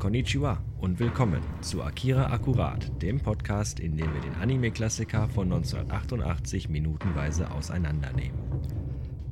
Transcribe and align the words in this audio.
Konnichiwa 0.00 0.58
und 0.80 0.98
willkommen 0.98 1.42
zu 1.60 1.82
Akira 1.82 2.32
Akkurat, 2.32 2.90
dem 3.02 3.20
Podcast, 3.20 3.78
in 3.78 3.98
dem 3.98 4.12
wir 4.14 4.20
den 4.22 4.34
Anime-Klassiker 4.40 5.28
von 5.28 5.52
1988 5.52 6.70
minutenweise 6.70 7.50
auseinandernehmen. 7.50 8.38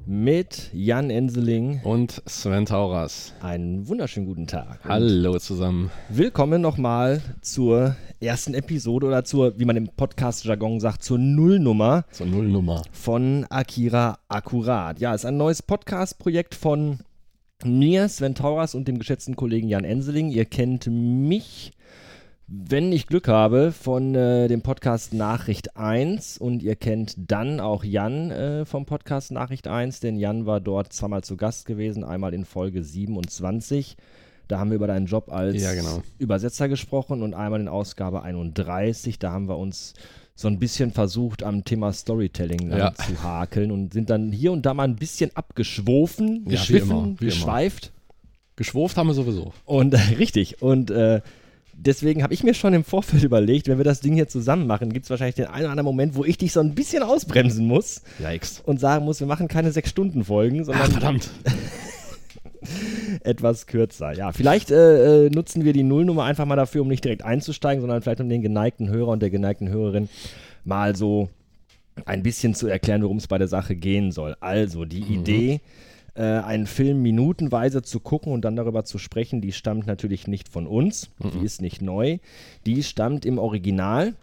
Mit 0.04 0.70
Jan 0.74 1.08
Enseling 1.08 1.80
und 1.84 2.22
Sven 2.26 2.66
Tauras. 2.66 3.32
Einen 3.40 3.88
wunderschönen 3.88 4.26
guten 4.26 4.46
Tag. 4.46 4.80
Hallo 4.84 5.38
zusammen. 5.38 5.90
Willkommen 6.10 6.60
nochmal 6.60 7.22
zur 7.40 7.96
ersten 8.20 8.52
Episode 8.52 9.06
oder 9.06 9.24
zur, 9.24 9.58
wie 9.58 9.64
man 9.64 9.76
im 9.76 9.88
Podcast-Jargon 9.88 10.80
sagt, 10.80 11.02
zur 11.02 11.18
Nullnummer. 11.18 12.04
Zur 12.10 12.26
Nullnummer. 12.26 12.82
Von 12.92 13.46
Akira 13.48 14.18
Akkurat. 14.28 15.00
Ja, 15.00 15.14
ist 15.14 15.24
ein 15.24 15.38
neues 15.38 15.62
Podcast-Projekt 15.62 16.54
von 16.54 16.98
mir, 17.64 18.08
Sven 18.08 18.34
Tauras 18.34 18.74
und 18.74 18.86
dem 18.86 18.98
geschätzten 18.98 19.34
Kollegen 19.34 19.68
Jan 19.68 19.84
Enseling. 19.84 20.30
Ihr 20.30 20.44
kennt 20.44 20.86
mich, 20.86 21.72
wenn 22.46 22.92
ich 22.92 23.06
Glück 23.08 23.26
habe, 23.26 23.72
von 23.72 24.14
äh, 24.14 24.46
dem 24.46 24.62
Podcast 24.62 25.12
Nachricht 25.12 25.76
1 25.76 26.38
und 26.38 26.62
ihr 26.62 26.76
kennt 26.76 27.14
dann 27.16 27.58
auch 27.58 27.82
Jan 27.82 28.30
äh, 28.30 28.64
vom 28.64 28.86
Podcast 28.86 29.32
Nachricht 29.32 29.66
1, 29.66 30.00
denn 30.00 30.18
Jan 30.18 30.46
war 30.46 30.60
dort 30.60 30.92
zweimal 30.92 31.24
zu 31.24 31.36
Gast 31.36 31.66
gewesen, 31.66 32.04
einmal 32.04 32.32
in 32.32 32.44
Folge 32.44 32.84
27. 32.84 33.96
Da 34.46 34.60
haben 34.60 34.70
wir 34.70 34.76
über 34.76 34.86
deinen 34.86 35.06
Job 35.06 35.30
als 35.30 35.60
ja, 35.60 35.74
genau. 35.74 36.02
Übersetzer 36.18 36.68
gesprochen 36.68 37.22
und 37.22 37.34
einmal 37.34 37.60
in 37.60 37.68
Ausgabe 37.68 38.22
31. 38.22 39.18
Da 39.18 39.32
haben 39.32 39.48
wir 39.48 39.58
uns 39.58 39.94
so 40.38 40.46
ein 40.46 40.60
bisschen 40.60 40.92
versucht, 40.92 41.42
am 41.42 41.64
Thema 41.64 41.92
Storytelling 41.92 42.70
ja. 42.70 42.94
zu 42.94 43.24
hakeln 43.24 43.72
und 43.72 43.92
sind 43.92 44.08
dann 44.08 44.30
hier 44.30 44.52
und 44.52 44.64
da 44.64 44.72
mal 44.72 44.84
ein 44.84 44.94
bisschen 44.94 45.34
abgeschwofen, 45.34 46.44
Ja, 46.44 46.52
geschwiffen, 46.52 46.88
wie 46.88 46.92
immer, 46.92 47.20
wie 47.20 47.24
geschweift. 47.24 47.90
Geschwurft 48.54 48.96
haben 48.96 49.08
wir 49.08 49.14
sowieso. 49.14 49.52
Und 49.64 49.94
äh, 49.94 49.98
richtig. 50.20 50.62
Und 50.62 50.92
äh, 50.92 51.22
deswegen 51.74 52.22
habe 52.22 52.34
ich 52.34 52.44
mir 52.44 52.54
schon 52.54 52.72
im 52.72 52.84
Vorfeld 52.84 53.24
überlegt, 53.24 53.66
wenn 53.66 53.78
wir 53.78 53.84
das 53.84 53.98
Ding 54.00 54.14
hier 54.14 54.28
zusammen 54.28 54.68
machen, 54.68 54.92
gibt 54.92 55.06
es 55.06 55.10
wahrscheinlich 55.10 55.34
den 55.34 55.46
einen 55.46 55.64
oder 55.64 55.70
anderen 55.72 55.86
Moment, 55.86 56.14
wo 56.14 56.24
ich 56.24 56.38
dich 56.38 56.52
so 56.52 56.60
ein 56.60 56.76
bisschen 56.76 57.02
ausbremsen 57.02 57.66
muss 57.66 58.02
Yikes. 58.20 58.62
und 58.64 58.78
sagen 58.78 59.04
muss, 59.04 59.18
wir 59.18 59.26
machen 59.26 59.48
keine 59.48 59.72
sechs 59.72 59.90
Stunden 59.90 60.24
Folgen, 60.24 60.64
sondern 60.64 60.84
Ah, 60.86 60.90
verdammt. 60.90 61.30
etwas 63.24 63.66
kürzer. 63.66 64.12
Ja, 64.12 64.32
vielleicht 64.32 64.70
äh, 64.70 65.26
äh, 65.26 65.30
nutzen 65.30 65.64
wir 65.64 65.72
die 65.72 65.82
Nullnummer 65.82 66.24
einfach 66.24 66.46
mal 66.46 66.56
dafür, 66.56 66.82
um 66.82 66.88
nicht 66.88 67.04
direkt 67.04 67.24
einzusteigen, 67.24 67.80
sondern 67.80 68.02
vielleicht 68.02 68.20
um 68.20 68.28
den 68.28 68.42
geneigten 68.42 68.88
Hörer 68.88 69.08
und 69.08 69.20
der 69.20 69.30
geneigten 69.30 69.68
Hörerin 69.68 70.08
mal 70.64 70.96
so 70.96 71.28
ein 72.04 72.22
bisschen 72.22 72.54
zu 72.54 72.68
erklären, 72.68 73.02
worum 73.02 73.16
es 73.16 73.26
bei 73.26 73.38
der 73.38 73.48
Sache 73.48 73.74
gehen 73.74 74.12
soll. 74.12 74.36
Also 74.40 74.84
die 74.84 75.02
Idee, 75.02 75.60
äh, 76.14 76.22
einen 76.22 76.66
Film 76.66 77.02
minutenweise 77.02 77.82
zu 77.82 78.00
gucken 78.00 78.32
und 78.32 78.44
dann 78.44 78.56
darüber 78.56 78.84
zu 78.84 78.98
sprechen, 78.98 79.40
die 79.40 79.52
stammt 79.52 79.86
natürlich 79.86 80.26
nicht 80.26 80.48
von 80.48 80.66
uns, 80.66 81.10
die 81.18 81.44
ist 81.44 81.62
nicht 81.62 81.82
neu, 81.82 82.18
die 82.66 82.82
stammt 82.82 83.24
im 83.24 83.38
Original 83.38 84.14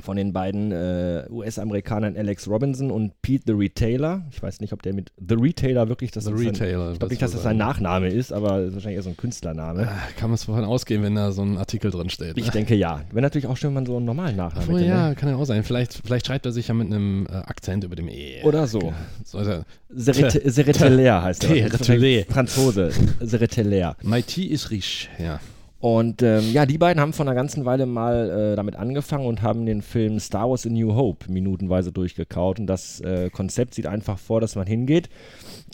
von 0.00 0.16
den 0.16 0.32
beiden 0.32 0.72
äh, 0.72 1.24
US-Amerikanern 1.30 2.16
Alex 2.16 2.48
Robinson 2.48 2.90
und 2.90 3.20
Pete 3.20 3.44
the 3.46 3.52
Retailer. 3.52 4.22
Ich 4.30 4.42
weiß 4.42 4.60
nicht, 4.60 4.72
ob 4.72 4.80
der 4.82 4.94
mit 4.94 5.12
The 5.18 5.34
Retailer 5.34 5.88
wirklich 5.88 6.10
das 6.10 6.24
The 6.24 6.30
ist 6.32 6.38
sein- 6.38 6.48
Retailer, 6.48 6.92
Ich 6.92 6.98
glaube 6.98 7.12
nicht, 7.12 7.20
dass 7.22 7.32
das 7.32 7.42
sein. 7.42 7.58
Nachname 7.58 8.08
ist, 8.08 8.32
aber 8.32 8.58
das 8.60 8.68
ist 8.68 8.74
wahrscheinlich 8.74 8.96
eher 8.96 9.02
so 9.02 9.10
ein 9.10 9.16
Künstlername. 9.18 9.88
Ah, 9.88 9.98
Kann 10.18 10.30
man 10.30 10.34
es 10.36 10.44
vorhin 10.44 10.64
ausgehen, 10.64 11.02
wenn 11.02 11.14
da 11.14 11.30
so 11.30 11.42
ein 11.42 11.58
Artikel 11.58 11.90
drin 11.90 12.08
steht. 12.08 12.38
Ich 12.38 12.48
denke 12.50 12.74
ja. 12.74 13.02
Wäre 13.10 13.20
natürlich 13.22 13.46
auch 13.46 13.56
schön, 13.58 13.68
wenn 13.68 13.74
man 13.74 13.86
so 13.86 13.96
einen 13.98 14.06
normalen 14.06 14.36
Nachnamen 14.36 14.68
Oh, 14.70 14.78
hätte. 14.78 14.88
ja, 14.88 15.08
Ne? 15.10 15.14
kann 15.14 15.28
ja 15.28 15.36
auch 15.36 15.44
sein. 15.44 15.62
Vielleicht, 15.62 16.00
vielleicht 16.04 16.26
schreibt 16.26 16.46
er 16.46 16.52
sich 16.52 16.68
ja 16.68 16.74
mit 16.74 16.86
einem 16.86 17.26
äh, 17.30 17.32
Akzent 17.34 17.84
über 17.84 17.94
dem 17.94 18.08
E. 18.08 18.42
Oder 18.44 18.66
so. 18.66 18.94
So 19.24 19.38
ist 19.40 19.46
er. 19.48 19.64
Serret- 19.94 20.40
Serreteller 20.50 21.22
heißt 21.22 21.44
er. 21.44 22.24
Franzose. 22.30 22.90
Serreteller. 23.20 23.96
My 24.02 24.22
tea 24.22 24.46
is 24.46 24.70
rich. 24.70 25.10
Ja. 25.18 25.38
Und 25.82 26.22
ähm, 26.22 26.52
ja, 26.52 26.64
die 26.64 26.78
beiden 26.78 27.00
haben 27.00 27.12
vor 27.12 27.26
einer 27.26 27.34
ganzen 27.34 27.64
Weile 27.64 27.86
mal 27.86 28.30
äh, 28.30 28.56
damit 28.56 28.76
angefangen 28.76 29.26
und 29.26 29.42
haben 29.42 29.66
den 29.66 29.82
Film 29.82 30.20
Star 30.20 30.48
Wars 30.48 30.64
A 30.64 30.68
New 30.68 30.94
Hope 30.94 31.28
minutenweise 31.28 31.90
durchgekaut. 31.90 32.60
Und 32.60 32.68
das 32.68 33.00
äh, 33.00 33.30
Konzept 33.30 33.74
sieht 33.74 33.88
einfach 33.88 34.16
vor, 34.16 34.40
dass 34.40 34.54
man 34.54 34.64
hingeht 34.64 35.08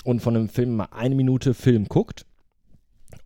und 0.04 0.20
von 0.20 0.34
einem 0.34 0.48
Film 0.48 0.76
mal 0.76 0.88
eine 0.92 1.14
Minute 1.14 1.52
Film 1.52 1.88
guckt. 1.88 2.24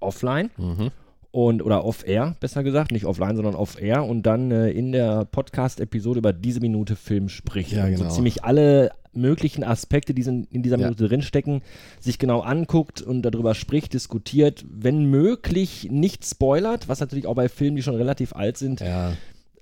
Offline. 0.01 0.51
Mhm. 0.57 0.91
und 1.31 1.63
oder 1.63 1.85
off-air, 1.85 2.35
besser 2.41 2.65
gesagt, 2.65 2.91
nicht 2.91 3.05
offline, 3.05 3.37
sondern 3.37 3.55
off-air 3.55 4.05
und 4.05 4.25
dann 4.25 4.51
äh, 4.51 4.71
in 4.71 4.91
der 4.91 5.25
Podcast-Episode 5.25 6.19
über 6.19 6.33
diese 6.33 6.59
Minute 6.59 6.97
Film 6.97 7.29
spricht. 7.29 7.71
Ja, 7.71 7.85
und 7.85 7.97
so 7.97 8.03
genau. 8.03 8.15
ziemlich 8.15 8.43
alle 8.43 8.91
möglichen 9.15 9.65
Aspekte, 9.65 10.15
die 10.15 10.23
in 10.23 10.63
dieser 10.63 10.79
Ja. 10.79 10.87
Minute 10.87 11.09
drinstecken, 11.09 11.63
sich 12.01 12.19
genau 12.19 12.41
anguckt 12.41 13.03
und 13.03 13.23
darüber 13.23 13.55
spricht, 13.55 13.93
diskutiert, 13.93 14.65
wenn 14.71 15.05
möglich 15.07 15.89
nicht 15.91 16.25
spoilert, 16.27 16.89
was 16.89 17.01
natürlich 17.01 17.27
auch 17.27 17.35
bei 17.35 17.49
Filmen, 17.49 17.77
die 17.77 17.83
schon 17.83 17.95
relativ 17.97 18.35
alt 18.35 18.57
sind, 18.57 18.81
Ja, 18.81 19.13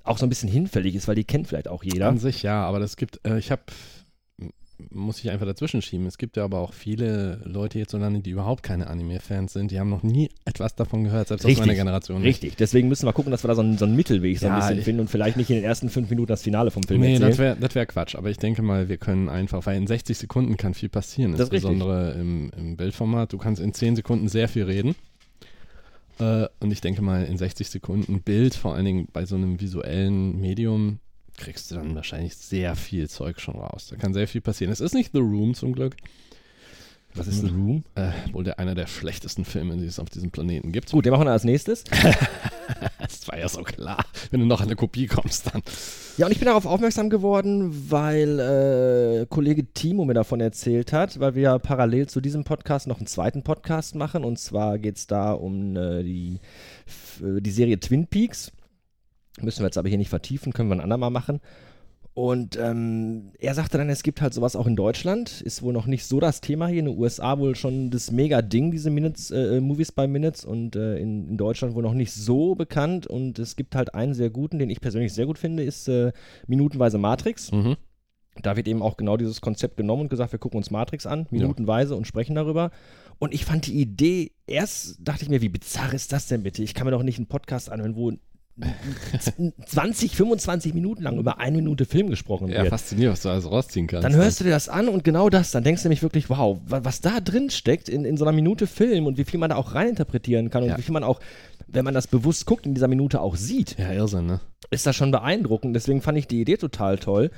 auch 0.04 0.18
so 0.18 0.24
ein 0.26 0.28
bisschen 0.28 0.48
hinfällig 0.48 0.94
ist, 0.94 1.08
weil 1.08 1.14
die 1.14 1.24
kennt 1.24 1.46
vielleicht 1.48 1.68
auch 1.68 1.82
jeder. 1.84 2.08
an 2.08 2.18
sich 2.18 2.42
ja, 2.42 2.62
aber 2.64 2.78
das 2.80 2.96
gibt, 2.96 3.20
äh, 3.26 3.38
ich 3.38 3.50
habe, 3.50 3.62
muss 4.92 5.18
ich 5.20 5.30
einfach 5.30 5.46
dazwischen 5.46 5.82
schieben. 5.82 6.06
Es 6.06 6.18
gibt 6.18 6.36
ja 6.36 6.44
aber 6.44 6.58
auch 6.58 6.72
viele 6.72 7.40
Leute 7.44 7.78
hierzulande, 7.78 8.20
die 8.20 8.30
überhaupt 8.30 8.62
keine 8.62 8.88
Anime-Fans 8.88 9.52
sind. 9.52 9.70
Die 9.70 9.78
haben 9.78 9.90
noch 9.90 10.02
nie 10.02 10.30
etwas 10.44 10.74
davon 10.74 11.04
gehört, 11.04 11.28
selbst 11.28 11.44
aus 11.44 11.48
Richtig, 11.50 11.66
meiner 11.66 11.74
Generation. 11.76 12.22
Richtig, 12.22 12.56
deswegen 12.56 12.88
müssen 12.88 13.06
wir 13.06 13.12
gucken, 13.12 13.30
dass 13.30 13.44
wir 13.44 13.48
da 13.48 13.54
so 13.54 13.62
einen, 13.62 13.78
so 13.78 13.84
einen 13.84 13.96
Mittelweg 13.96 14.38
so 14.38 14.46
ein 14.46 14.52
Ja, 14.52 14.68
bisschen 14.68 14.82
finden 14.82 15.00
und 15.02 15.08
vielleicht 15.10 15.36
nicht 15.36 15.50
in 15.50 15.56
den 15.56 15.64
ersten 15.64 15.88
fünf 15.88 16.10
Minuten 16.10 16.28
das 16.28 16.42
Finale 16.42 16.70
vom 16.70 16.82
Film 16.82 17.00
Nee, 17.00 17.14
erzählen. 17.14 17.30
das 17.30 17.38
wäre 17.38 17.74
wär 17.74 17.86
Quatsch. 17.86 18.14
Aber 18.14 18.30
ich 18.30 18.38
denke 18.38 18.62
mal, 18.62 18.88
wir 18.88 18.96
können 18.96 19.28
einfach, 19.28 19.64
weil 19.66 19.76
in 19.76 19.86
60 19.86 20.18
Sekunden 20.18 20.56
kann 20.56 20.74
viel 20.74 20.88
passieren. 20.88 21.32
Das 21.32 21.40
insbesondere 21.42 22.12
im, 22.12 22.50
im 22.56 22.76
Bildformat. 22.76 23.32
Du 23.32 23.38
kannst 23.38 23.60
in 23.60 23.72
10 23.72 23.96
Sekunden 23.96 24.28
sehr 24.28 24.48
viel 24.48 24.64
reden. 24.64 24.94
Äh, 26.18 26.46
und 26.60 26.70
ich 26.72 26.80
denke 26.80 27.02
mal, 27.02 27.24
in 27.24 27.38
60 27.38 27.68
Sekunden 27.68 28.20
Bild, 28.22 28.54
vor 28.54 28.74
allen 28.74 28.84
Dingen 28.84 29.08
bei 29.12 29.24
so 29.24 29.36
einem 29.36 29.60
visuellen 29.60 30.40
Medium, 30.40 30.98
kriegst 31.36 31.70
du 31.70 31.76
dann 31.76 31.94
wahrscheinlich 31.94 32.36
sehr 32.36 32.76
viel 32.76 33.08
Zeug 33.08 33.40
schon 33.40 33.56
raus. 33.56 33.88
Da 33.90 33.96
kann 33.96 34.14
sehr 34.14 34.28
viel 34.28 34.40
passieren. 34.40 34.72
Es 34.72 34.80
ist 34.80 34.94
nicht 34.94 35.12
The 35.12 35.20
Room 35.20 35.54
zum 35.54 35.72
Glück. 35.72 35.96
Was 37.14 37.26
ist 37.26 37.40
The 37.40 37.48
Room? 37.48 37.84
Äh, 37.96 38.10
wohl 38.32 38.44
der 38.44 38.58
einer 38.60 38.74
der 38.74 38.86
schlechtesten 38.86 39.44
Filme, 39.44 39.76
die 39.76 39.86
es 39.86 39.98
auf 39.98 40.08
diesem 40.10 40.30
Planeten 40.30 40.70
gibt. 40.70 40.92
Gut, 40.92 41.04
den 41.04 41.12
machen 41.12 41.26
wir 41.26 41.32
als 41.32 41.44
nächstes. 41.44 41.84
Das 42.98 43.26
war 43.26 43.38
ja 43.38 43.48
so 43.48 43.62
klar. 43.62 44.04
Wenn 44.30 44.38
du 44.38 44.46
noch 44.46 44.60
an 44.60 44.68
eine 44.68 44.76
Kopie 44.76 45.06
kommst, 45.08 45.52
dann. 45.52 45.62
Ja, 46.16 46.26
und 46.26 46.32
ich 46.32 46.38
bin 46.38 46.46
darauf 46.46 46.66
aufmerksam 46.66 47.10
geworden, 47.10 47.90
weil 47.90 48.38
äh, 48.38 49.26
Kollege 49.26 49.64
Timo 49.74 50.04
mir 50.04 50.14
davon 50.14 50.40
erzählt 50.40 50.92
hat, 50.92 51.18
weil 51.18 51.34
wir 51.34 51.42
ja 51.42 51.58
parallel 51.58 52.06
zu 52.08 52.20
diesem 52.20 52.44
Podcast 52.44 52.86
noch 52.86 52.98
einen 52.98 53.08
zweiten 53.08 53.42
Podcast 53.42 53.96
machen. 53.96 54.24
Und 54.24 54.38
zwar 54.38 54.78
geht 54.78 54.96
es 54.96 55.08
da 55.08 55.32
um 55.32 55.76
äh, 55.76 56.04
die, 56.04 56.38
die 57.20 57.50
Serie 57.50 57.80
Twin 57.80 58.06
Peaks. 58.06 58.52
Müssen 59.40 59.60
wir 59.60 59.66
jetzt 59.66 59.78
aber 59.78 59.88
hier 59.88 59.98
nicht 59.98 60.10
vertiefen, 60.10 60.52
können 60.52 60.68
wir 60.68 60.76
ein 60.76 60.80
andermal 60.80 61.10
machen. 61.10 61.40
Und 62.12 62.58
ähm, 62.58 63.32
er 63.38 63.54
sagte 63.54 63.78
dann, 63.78 63.88
es 63.88 64.02
gibt 64.02 64.20
halt 64.20 64.34
sowas 64.34 64.56
auch 64.56 64.66
in 64.66 64.74
Deutschland. 64.74 65.40
Ist 65.42 65.62
wohl 65.62 65.72
noch 65.72 65.86
nicht 65.86 66.04
so 66.04 66.18
das 66.18 66.40
Thema 66.40 66.66
hier. 66.66 66.80
In 66.80 66.86
den 66.86 66.98
USA 66.98 67.38
wohl 67.38 67.54
schon 67.54 67.90
das 67.90 68.10
Mega-Ding, 68.10 68.72
diese 68.72 68.90
Minutes, 68.90 69.30
äh, 69.30 69.60
Movies 69.60 69.92
by 69.92 70.08
Minutes. 70.08 70.44
Und 70.44 70.74
äh, 70.74 70.98
in, 70.98 71.28
in 71.28 71.36
Deutschland 71.36 71.74
wohl 71.74 71.84
noch 71.84 71.94
nicht 71.94 72.12
so 72.12 72.56
bekannt. 72.56 73.06
Und 73.06 73.38
es 73.38 73.54
gibt 73.54 73.76
halt 73.76 73.94
einen 73.94 74.14
sehr 74.14 74.28
guten, 74.28 74.58
den 74.58 74.70
ich 74.70 74.80
persönlich 74.80 75.14
sehr 75.14 75.26
gut 75.26 75.38
finde, 75.38 75.62
ist 75.62 75.88
äh, 75.88 76.12
Minutenweise 76.48 76.98
Matrix. 76.98 77.52
Mhm. 77.52 77.76
Da 78.42 78.56
wird 78.56 78.68
eben 78.68 78.82
auch 78.82 78.96
genau 78.96 79.16
dieses 79.16 79.40
Konzept 79.40 79.76
genommen 79.76 80.02
und 80.02 80.08
gesagt, 80.08 80.32
wir 80.32 80.38
gucken 80.38 80.58
uns 80.58 80.70
Matrix 80.70 81.06
an, 81.06 81.26
minutenweise 81.30 81.94
und 81.96 82.06
sprechen 82.06 82.34
darüber. 82.34 82.70
Und 83.18 83.34
ich 83.34 83.44
fand 83.44 83.66
die 83.66 83.80
Idee, 83.80 84.32
erst 84.46 84.96
dachte 85.00 85.24
ich 85.24 85.28
mir, 85.28 85.42
wie 85.42 85.48
bizarr 85.48 85.92
ist 85.92 86.12
das 86.12 86.26
denn 86.26 86.42
bitte? 86.42 86.62
Ich 86.62 86.74
kann 86.74 86.86
mir 86.86 86.92
doch 86.92 87.02
nicht 87.02 87.18
einen 87.18 87.26
Podcast 87.26 87.70
anhören, 87.70 87.96
wo 87.96 88.12
20, 89.66 90.14
25 90.16 90.74
Minuten 90.74 91.02
lang 91.02 91.18
über 91.18 91.38
eine 91.38 91.56
Minute 91.58 91.84
Film 91.84 92.08
gesprochen 92.10 92.48
Ja, 92.48 92.58
wird. 92.62 92.68
faszinierend, 92.68 93.14
was 93.16 93.22
du 93.22 93.28
alles 93.30 93.50
rausziehen 93.50 93.86
kannst. 93.86 94.04
Dann 94.04 94.14
hörst 94.14 94.40
du 94.40 94.44
dir 94.44 94.50
das 94.50 94.68
an 94.68 94.88
und 94.88 95.04
genau 95.04 95.28
das, 95.30 95.50
dann 95.50 95.64
denkst 95.64 95.82
du 95.82 95.88
nämlich 95.88 96.02
wirklich, 96.02 96.30
wow, 96.30 96.58
wa- 96.66 96.80
was 96.82 97.00
da 97.00 97.20
drin 97.20 97.50
steckt 97.50 97.88
in, 97.88 98.04
in 98.04 98.16
so 98.16 98.24
einer 98.24 98.32
Minute 98.32 98.66
Film 98.66 99.06
und 99.06 99.18
wie 99.18 99.24
viel 99.24 99.38
man 99.40 99.50
da 99.50 99.56
auch 99.56 99.74
reininterpretieren 99.74 100.50
kann 100.50 100.62
und 100.62 100.70
Ja. 100.70 100.78
wie 100.78 100.82
viel 100.82 100.92
man 100.92 101.04
auch, 101.04 101.20
wenn 101.66 101.84
man 101.84 101.94
das 101.94 102.06
bewusst 102.06 102.46
guckt, 102.46 102.66
in 102.66 102.74
dieser 102.74 102.88
Minute 102.88 103.20
auch 103.20 103.36
sieht 103.36 103.78
Ja, 103.78 103.92
Irrsinn, 103.92 104.26
ne? 104.26 104.40
ist 104.70 104.86
das 104.86 104.96
schon 104.96 105.10
beeindruckend. 105.10 105.74
Deswegen 105.74 106.00
fand 106.02 106.18
ich 106.18 106.26
die 106.26 106.40
Idee 106.40 106.56
total 106.56 106.98
toll. 106.98 107.30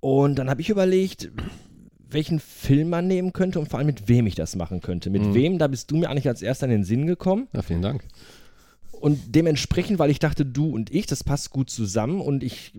Und 0.00 0.36
dann 0.38 0.48
habe 0.48 0.60
ich 0.62 0.70
überlegt, 0.70 1.30
welchen 2.08 2.40
Film 2.40 2.88
man 2.90 3.06
nehmen 3.06 3.32
könnte 3.32 3.60
und 3.60 3.68
vor 3.68 3.78
allem 3.78 3.86
mit 3.86 4.08
wem 4.08 4.26
ich 4.26 4.34
das 4.34 4.56
machen 4.56 4.80
könnte. 4.80 5.10
Mit 5.10 5.22
Mhm. 5.22 5.34
wem, 5.34 5.58
da 5.58 5.68
bist 5.68 5.90
du 5.90 5.96
mir 5.96 6.10
eigentlich 6.10 6.26
als 6.28 6.42
erster 6.42 6.66
in 6.66 6.72
den 6.72 6.84
Sinn 6.84 7.06
gekommen. 7.06 7.48
Ja, 7.52 7.62
vielen 7.62 7.82
Dank. 7.82 8.02
Und 9.00 9.34
dementsprechend, 9.34 9.98
weil 9.98 10.10
ich 10.10 10.18
dachte, 10.18 10.44
du 10.44 10.70
und 10.70 10.92
ich, 10.92 11.06
das 11.06 11.24
passt 11.24 11.50
gut 11.50 11.70
zusammen 11.70 12.20
und 12.20 12.44
ich 12.44 12.72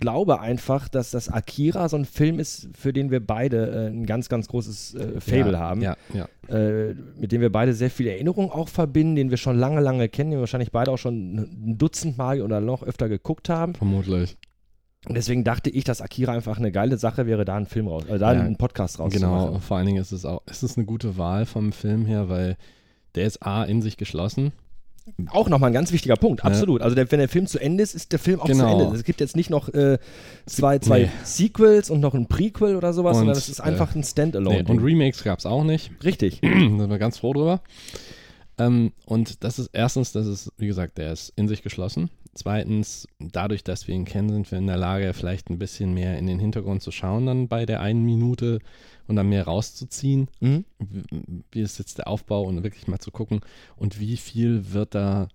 glaube 0.00 0.40
einfach, 0.40 0.88
dass 0.88 1.10
das 1.10 1.28
Akira 1.28 1.88
so 1.88 1.96
ein 1.96 2.04
Film 2.04 2.38
ist, 2.38 2.68
für 2.74 2.92
den 2.92 3.10
wir 3.10 3.24
beide 3.24 3.70
äh, 3.70 3.86
ein 3.88 4.06
ganz, 4.06 4.28
ganz 4.28 4.48
großes 4.48 4.94
äh, 4.94 5.20
Fable 5.20 5.54
ja, 5.54 5.58
haben, 5.58 5.82
Ja, 5.82 5.96
ja. 6.14 6.28
äh, 6.48 6.94
mit 7.18 7.32
dem 7.32 7.40
wir 7.40 7.50
beide 7.50 7.74
sehr 7.74 7.90
viel 7.90 8.06
Erinnerung 8.06 8.50
auch 8.50 8.68
verbinden, 8.68 9.16
den 9.16 9.30
wir 9.30 9.36
schon 9.36 9.58
lange, 9.58 9.80
lange 9.80 10.08
kennen, 10.08 10.30
den 10.30 10.38
wir 10.38 10.42
wahrscheinlich 10.42 10.72
beide 10.72 10.92
auch 10.92 10.98
schon 10.98 11.36
ein 11.36 11.78
Dutzend 11.78 12.16
Mal 12.16 12.40
oder 12.42 12.60
noch 12.60 12.82
öfter 12.82 13.08
geguckt 13.08 13.48
haben. 13.48 13.74
Vermutlich. 13.74 14.36
Und 15.06 15.16
deswegen 15.16 15.44
dachte 15.44 15.70
ich, 15.70 15.84
dass 15.84 16.00
Akira 16.00 16.32
einfach 16.32 16.58
eine 16.58 16.72
geile 16.72 16.98
Sache 16.98 17.26
wäre, 17.26 17.44
da 17.44 17.56
einen 17.56 17.66
Film 17.66 17.88
raus, 17.88 18.04
äh, 18.06 18.18
da 18.18 18.28
einen 18.28 18.56
Podcast 18.56 18.98
rauszumachen. 18.98 19.46
Genau, 19.46 19.58
vor 19.60 19.76
allen 19.76 19.86
Dingen 19.86 20.00
ist 20.00 20.12
es 20.12 20.24
auch, 20.24 20.42
ist 20.46 20.62
es 20.62 20.76
eine 20.76 20.86
gute 20.86 21.16
Wahl 21.18 21.46
vom 21.46 21.72
Film 21.72 22.04
her, 22.04 22.28
weil 22.28 22.56
der 23.14 23.26
ist 23.26 23.44
A 23.44 23.64
in 23.64 23.82
sich 23.82 23.96
geschlossen. 23.96 24.52
Auch 25.30 25.48
nochmal 25.48 25.70
ein 25.70 25.74
ganz 25.74 25.92
wichtiger 25.92 26.16
Punkt, 26.16 26.44
absolut. 26.44 26.82
Also 26.82 26.94
der, 26.94 27.10
wenn 27.10 27.18
der 27.18 27.28
Film 27.28 27.46
zu 27.46 27.58
Ende 27.58 27.82
ist, 27.82 27.94
ist 27.94 28.12
der 28.12 28.18
Film 28.18 28.40
auch 28.40 28.46
Genau. 28.46 28.78
zu 28.78 28.84
Ende. 28.84 28.96
Es 28.96 29.04
gibt 29.04 29.20
jetzt 29.20 29.36
nicht 29.36 29.50
noch 29.50 29.68
äh, 29.74 29.98
zwei, 30.46 30.78
zwei 30.78 31.02
Nee. 31.02 31.08
Sequels 31.24 31.90
und 31.90 32.00
noch 32.00 32.14
ein 32.14 32.26
Prequel 32.26 32.76
oder 32.76 32.92
sowas, 32.92 33.12
Und, 33.16 33.20
sondern 33.20 33.36
es 33.36 33.48
ist 33.48 33.60
einfach 33.60 33.94
ein 33.94 34.00
Nee, 34.00 34.06
Standalone. 34.06 34.64
und 34.68 34.78
Remakes 34.80 35.22
gab 35.24 35.38
es 35.38 35.46
auch 35.46 35.64
nicht. 35.64 35.90
Richtig. 36.04 36.40
da 36.42 36.48
sind 36.48 36.88
wir 36.90 36.98
ganz 36.98 37.18
froh 37.18 37.32
drüber. 37.32 37.60
Ähm, 38.58 38.92
und 39.06 39.44
das 39.44 39.58
ist 39.58 39.70
erstens, 39.72 40.12
das 40.12 40.26
ist, 40.26 40.52
wie 40.56 40.66
gesagt, 40.66 40.98
der 40.98 41.12
ist 41.12 41.32
in 41.36 41.48
sich 41.48 41.62
geschlossen. 41.62 42.10
Zweitens, 42.34 43.06
dadurch, 43.18 43.64
dass 43.64 43.88
wir 43.88 43.94
ihn 43.94 44.04
kennen, 44.04 44.30
sind 44.30 44.50
wir 44.50 44.58
in 44.58 44.66
der 44.66 44.76
Lage, 44.76 45.12
vielleicht 45.14 45.48
ein 45.50 45.58
bisschen 45.58 45.94
mehr 45.94 46.18
in 46.18 46.26
den 46.26 46.38
Hintergrund 46.38 46.82
zu 46.82 46.90
schauen, 46.90 47.26
dann 47.26 47.48
bei 47.48 47.66
der 47.66 47.80
einen 47.80 48.04
Minute 48.04 48.58
und 49.06 49.16
dann 49.16 49.28
mehr 49.28 49.44
rauszuziehen. 49.44 50.28
Mhm. 50.40 50.64
Wie, 51.50 51.60
ist 51.60 51.78
jetzt 51.78 51.98
der 51.98 52.08
Aufbau 52.08 52.42
und 52.42 52.62
wirklich 52.62 52.86
mal 52.88 52.98
zu 52.98 53.10
gucken 53.10 53.40
und 53.76 53.98
wie 54.00 54.16
viel 54.16 54.72
wird 54.72 54.94
da, 54.94 55.28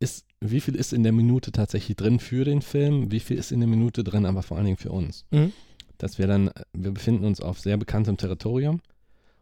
ist, 0.00 0.26
wie 0.40 0.60
viel 0.60 0.74
ist 0.74 0.92
in 0.92 1.02
der 1.02 1.12
Minute 1.12 1.52
tatsächlich 1.52 1.96
drin 1.96 2.18
für 2.18 2.44
den 2.44 2.62
Film, 2.62 3.10
wie 3.10 3.20
viel 3.20 3.38
ist 3.38 3.52
in 3.52 3.60
der 3.60 3.68
Minute 3.68 4.04
drin, 4.04 4.26
aber 4.26 4.42
vor 4.42 4.56
allen 4.56 4.66
Dingen 4.66 4.76
für 4.76 4.92
uns. 4.92 5.24
Mhm. 5.30 5.52
Dass 5.98 6.18
wir 6.18 6.26
dann, 6.26 6.50
wir 6.72 6.92
befinden 6.92 7.24
uns 7.24 7.40
auf 7.40 7.58
sehr 7.58 7.76
bekanntem 7.76 8.16
Territorium 8.16 8.80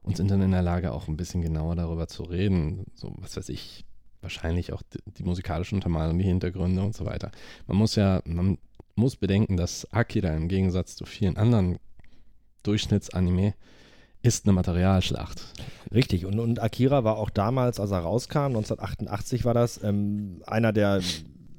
und 0.06 0.17
sind 0.17 0.31
dann 0.31 0.41
in 0.41 0.53
der 0.53 0.62
Lage, 0.62 0.93
auch 0.93 1.08
ein 1.08 1.17
bisschen 1.17 1.43
genauer 1.43 1.75
darüber 1.75 2.06
zu 2.06 2.23
reden. 2.23 2.87
So, 2.94 3.12
was 3.19 3.37
weiß 3.37 3.49
ich, 3.49 3.85
wahrscheinlich 4.23 4.73
auch 4.73 4.82
die, 4.82 5.00
die 5.19 5.25
musikalische 5.25 5.75
Untermalung, 5.75 6.17
die 6.19 6.25
Hintergründe 6.25 6.81
und 6.82 6.94
so 6.94 7.05
weiter. 7.05 7.32
Man 7.67 7.76
muss 7.76 7.97
ja, 7.97 8.23
man 8.25 8.56
muss 8.94 9.17
bedenken, 9.17 9.56
dass 9.56 9.93
Akira 9.93 10.31
im 10.31 10.49
Gegensatz 10.49 10.94
zu 10.97 11.05
vielen 11.05 11.37
anderen 11.37 11.79
Durchschnittsanime 12.62 13.55
ist 14.23 14.47
eine 14.47 14.53
Materialschlacht. 14.53 15.44
Richtig. 15.93 16.25
Und, 16.25 16.38
und 16.38 16.62
Akira 16.62 17.02
war 17.02 17.19
auch 17.19 17.31
damals, 17.31 17.81
als 17.81 17.91
er 17.91 17.99
rauskam, 17.99 18.47
1988 18.47 19.44
war 19.44 19.55
das, 19.55 19.82
ähm, 19.82 20.43
einer 20.47 20.73
der 20.73 21.00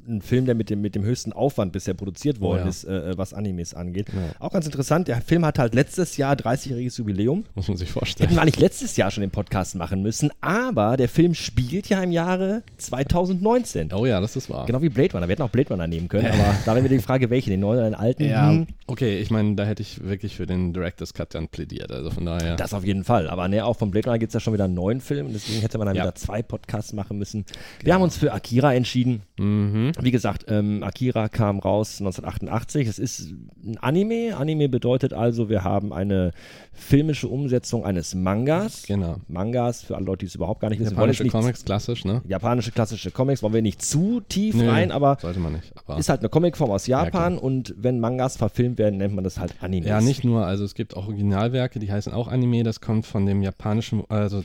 ein 0.08 0.22
Film, 0.22 0.46
der 0.46 0.56
mit 0.56 0.70
dem, 0.70 0.82
mit 0.82 0.96
dem 0.96 1.04
höchsten 1.04 1.34
Aufwand 1.34 1.72
bisher 1.74 1.94
produziert 1.94 2.40
worden 2.40 2.62
Oh 2.62 2.64
ja. 2.64 2.70
ist, 2.70 2.84
äh, 2.86 3.18
was 3.18 3.34
Animes 3.34 3.74
angeht. 3.74 4.08
Genau. 4.08 4.22
Auch 4.40 4.52
ganz 4.52 4.66
interessant, 4.66 5.08
der 5.08 5.22
Film 5.22 5.46
hat 5.46 5.60
halt 5.60 5.74
letztes 5.76 6.18
Jahr 6.18 6.36
30-jähriges 6.36 6.98
Jubiläum. 6.98 7.44
Muss 7.56 7.68
man 7.68 7.78
sich 7.78 7.90
Hätten 7.90 8.00
vorstellen. 8.00 8.30
wir 8.32 8.42
eigentlich 8.42 8.60
letztes 8.60 8.96
Jahr 8.98 9.12
schon 9.12 9.22
den 9.22 9.32
Podcast 9.32 9.76
machen 9.76 10.02
müssen, 10.02 10.32
aber 10.42 10.98
der 10.98 11.10
Film 11.10 11.34
spielt 11.34 11.90
ja 11.90 12.02
im 12.02 12.12
Jahre 12.12 12.64
2019. 12.78 13.92
Oh 13.94 14.06
ja, 14.06 14.20
das 14.22 14.36
ist 14.36 14.50
wahr. 14.50 14.66
Genau 14.66 14.82
wie 14.82 14.90
Blade 14.90 15.14
Runner. 15.14 15.28
Wir 15.28 15.34
hätten 15.34 15.42
auch 15.44 15.50
Blade 15.50 15.70
Runner 15.70 15.88
nehmen 15.88 16.08
können, 16.08 16.28
aber 16.28 16.56
da 16.66 16.74
wäre 16.74 16.82
mir 16.82 16.90
die 16.90 17.00
Frage, 17.00 17.30
welche, 17.30 17.50
den 17.50 17.60
neuen 17.60 17.80
oder 17.80 17.90
den 17.90 17.96
alten? 17.96 18.24
Ja, 18.26 18.50
Hm, 18.50 18.68
okay, 18.88 19.20
ich 19.20 19.30
meine, 19.32 19.56
da 19.56 19.66
hätte 19.66 19.82
ich 19.82 20.04
wirklich 20.04 20.36
für 20.36 20.46
den 20.46 20.74
Director's 20.74 21.14
Cut 21.14 21.34
dann 21.36 21.48
plädiert. 21.48 21.92
Also 21.92 22.12
von 22.12 22.26
daher. 22.26 22.56
Das 22.56 22.74
auf 22.74 22.84
jeden 22.86 23.04
Fall. 23.04 23.30
Aber 23.30 23.48
ne, 23.48 23.66
auch 23.66 23.76
von 23.78 23.92
Blade 23.92 24.08
Runner 24.08 24.20
gibt 24.20 24.30
es 24.30 24.34
ja 24.36 24.40
schon 24.40 24.54
wieder 24.54 24.66
einen 24.66 24.74
neuen 24.76 25.02
Film. 25.02 25.34
Deswegen 25.34 25.62
hätte 25.62 25.78
man 25.78 25.88
dann 25.88 25.96
Ja. 25.96 26.04
wieder 26.04 26.16
zwei 26.16 26.42
Podcasts 26.42 26.94
machen 26.94 27.18
müssen. 27.18 27.46
Wir 27.84 27.94
haben 27.94 28.02
uns 28.02 28.18
für 28.18 28.34
Akira 28.34 28.74
entschieden. 28.74 29.22
mhm. 29.38 29.92
Wie 30.02 30.12
gesagt, 30.12 30.46
ähm, 30.50 30.84
Akira 30.84 31.28
kam 31.30 31.60
raus 31.60 32.00
1988. 32.00 32.88
Es 32.88 33.00
ist 33.00 33.32
ein 33.64 33.78
Anime. 33.80 34.36
Anime 34.38 34.70
bedeutet 34.70 35.14
also, 35.14 35.50
wir 35.50 35.64
haben 35.64 35.92
eine 35.94 36.32
filmische 36.74 37.28
Umsetzung 37.28 37.84
eines 37.86 38.14
Mangas. 38.16 38.84
Genau. 38.84 39.18
Mangas, 39.28 39.82
für 39.84 39.96
alle 39.96 40.06
Leute, 40.06 40.20
die 40.20 40.26
es 40.28 40.36
überhaupt 40.36 40.62
gar 40.62 40.70
nicht 40.70 40.80
wissen, 40.80 40.94
Japanische 40.96 41.24
nicht- 41.24 41.32
Comics, 41.32 41.66
klassisch, 41.66 42.06
ne? 42.06 42.22
Japanische 42.28 42.72
klassische 42.72 43.12
Comics 43.12 43.42
wollen 43.42 43.54
wir 43.54 43.62
nicht 43.62 43.82
zu 43.82 44.22
tief 44.22 44.56
Nö, 44.56 44.70
rein, 44.70 44.92
aber 44.92 45.18
Sollte 45.22 45.40
man 45.40 45.54
nicht. 45.54 45.72
Aber 45.76 45.98
ist 45.98 46.10
halt 46.10 46.20
eine 46.22 46.30
Comicform 46.30 46.72
aus 46.72 46.88
Ja, 46.88 47.04
Japan 47.06 47.38
und 47.38 47.74
wenn 47.78 48.00
Mangas 48.00 48.38
verfilmt 48.38 48.78
werden, 48.78 48.98
nennt 48.98 49.16
man 49.16 49.24
das 49.24 49.40
halt 49.40 49.56
Anime. 49.62 49.88
Ja, 49.88 50.02
nicht 50.02 50.24
nur, 50.24 50.46
also 50.46 50.64
es 50.64 50.76
gibt 50.76 50.96
auch 50.96 51.08
Originalwerke, 51.08 51.80
die 51.80 51.92
heißen 51.92 52.14
auch 52.14 52.28
Anime, 52.28 52.64
das 52.64 52.82
kommt 52.82 53.06
von 53.06 53.26
dem 53.26 53.42
japanischen, 53.42 54.04
also 54.10 54.44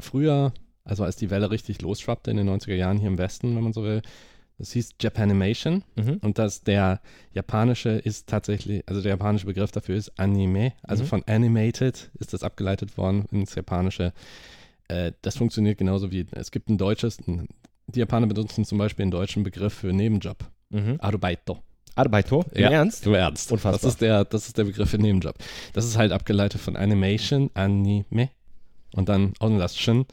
früher, 0.00 0.52
also 0.84 1.04
als 1.04 1.16
die 1.16 1.30
Welle 1.30 1.50
richtig 1.50 1.82
losschwappte 1.82 2.30
in 2.30 2.36
den 2.36 2.48
90er 2.48 2.74
Jahren 2.74 2.98
hier 2.98 3.08
im 3.08 3.18
Westen, 3.18 3.54
wenn 3.56 3.62
man 3.62 3.72
so 3.72 3.82
will, 3.84 4.02
das 4.58 4.72
hieß 4.72 4.90
Japanimation 5.00 5.82
Mhm. 5.96 6.18
und 6.22 6.38
das 6.38 6.62
der 6.62 7.00
japanische 7.32 7.90
ist 7.90 8.28
tatsächlich, 8.28 8.82
also 8.86 9.00
der 9.02 9.10
japanische 9.10 9.46
Begriff 9.46 9.72
dafür 9.72 9.96
ist 9.96 10.12
Anime, 10.18 10.72
also 10.82 11.02
Mhm. 11.04 11.08
von 11.08 11.22
animated 11.26 12.10
ist 12.20 12.32
das 12.32 12.42
abgeleitet 12.42 12.96
worden 12.96 13.26
ins 13.32 13.54
japanische. 13.54 14.12
Äh, 14.88 15.12
das 15.22 15.36
funktioniert 15.36 15.78
genauso 15.78 16.12
wie, 16.12 16.26
es 16.32 16.50
gibt 16.50 16.68
ein 16.68 16.78
deutsches, 16.78 17.18
ein, 17.26 17.48
die 17.86 17.98
Japaner 18.00 18.26
benutzen 18.26 18.64
zum 18.64 18.78
Beispiel 18.78 19.02
einen 19.04 19.10
deutschen 19.10 19.42
Begriff 19.42 19.74
für 19.74 19.92
Nebenjob, 19.92 20.38
Mhm. 20.70 20.96
Arbeito. 20.98 21.58
Arbeito? 21.96 22.44
Im 22.52 22.62
Ja. 22.62 22.70
Ernst? 22.70 23.06
Im 23.06 23.14
Ernst. 23.14 23.52
Unfassbar. 23.52 23.80
Das 23.80 23.84
ist, 23.84 24.00
der, 24.00 24.24
das 24.24 24.46
ist 24.48 24.58
der 24.58 24.64
Begriff 24.64 24.90
für 24.90 24.98
Nebenjob. 24.98 25.36
Das 25.74 25.84
ist 25.84 25.96
halt 25.96 26.10
abgeleitet 26.12 26.60
von 26.60 26.76
Animation, 26.76 27.50
Anime 27.54 28.30
und 28.94 29.08
dann 29.08 29.32
Online 29.40 30.06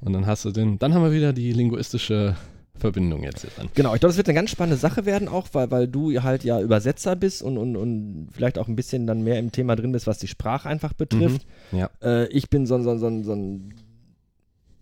und 0.00 0.12
dann 0.12 0.26
hast 0.26 0.44
du 0.44 0.50
den, 0.50 0.78
dann 0.78 0.92
haben 0.94 1.02
wir 1.02 1.12
wieder 1.12 1.32
die 1.32 1.52
linguistische 1.52 2.36
Verbindung 2.78 3.22
jetzt 3.22 3.40
hier 3.42 3.50
dran. 3.50 3.68
Genau, 3.74 3.94
ich 3.94 4.00
glaube, 4.00 4.10
das 4.10 4.16
wird 4.16 4.28
eine 4.28 4.34
ganz 4.36 4.50
spannende 4.50 4.76
Sache 4.76 5.06
werden, 5.06 5.28
auch 5.28 5.48
weil, 5.52 5.70
weil 5.70 5.88
du 5.88 6.22
halt 6.22 6.44
ja 6.44 6.60
Übersetzer 6.60 7.16
bist 7.16 7.42
und, 7.42 7.58
und, 7.58 7.76
und 7.76 8.28
vielleicht 8.32 8.58
auch 8.58 8.68
ein 8.68 8.76
bisschen 8.76 9.06
dann 9.06 9.22
mehr 9.22 9.38
im 9.38 9.52
Thema 9.52 9.76
drin 9.76 9.92
bist, 9.92 10.06
was 10.06 10.18
die 10.18 10.28
Sprache 10.28 10.68
einfach 10.68 10.92
betrifft. 10.92 11.46
Ja. 11.72 11.90
Äh, 12.02 12.26
ich 12.28 12.50
bin 12.50 12.66
so, 12.66 12.74
ein- 12.76 12.82
so, 12.84 12.90
ein- 12.90 12.98
so, 12.98 13.06
ein- 13.06 13.24
so 13.24 13.32
ein, 13.34 13.74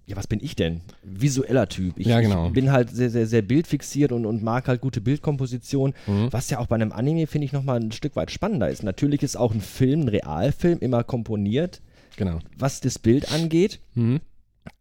ja, 0.07 0.17
was 0.17 0.27
bin 0.27 0.41
ich 0.43 0.55
denn? 0.55 0.83
Visueller 1.03 1.67
Typ. 1.69 1.95
Ich, 1.99 2.07
Ja, 2.07 2.21
genau. 2.21 2.49
ich 2.49 2.53
bin 2.53 2.71
halt 2.73 2.91
sehr, 2.91 3.09
sehr, 3.09 3.27
sehr 3.27 3.41
bildfixiert 3.41 4.13
und, 4.13 4.27
und 4.27 4.43
mag 4.43 4.69
halt 4.69 4.83
gute 4.83 5.01
Bildkomposition, 5.01 5.95
Mhm. 6.07 6.29
was 6.31 6.51
ja 6.51 6.59
auch 6.59 6.67
bei 6.67 6.75
einem 6.75 6.93
Anime, 6.93 7.27
finde 7.27 7.47
ich, 7.47 7.53
nochmal 7.53 7.81
ein 7.81 7.91
Stück 7.93 8.15
weit 8.17 8.31
spannender 8.31 8.69
ist. 8.69 8.83
Natürlich 8.83 9.23
ist 9.23 9.37
auch 9.37 9.55
ein 9.55 9.63
Film, 9.63 10.03
ein 10.03 10.09
Realfilm, 10.09 10.79
immer 10.81 11.05
komponiert, 11.05 11.81
Genau. 12.17 12.41
was 12.59 12.81
das 12.81 12.99
Bild 12.99 13.33
angeht. 13.33 13.81
Mhm. 13.95 14.21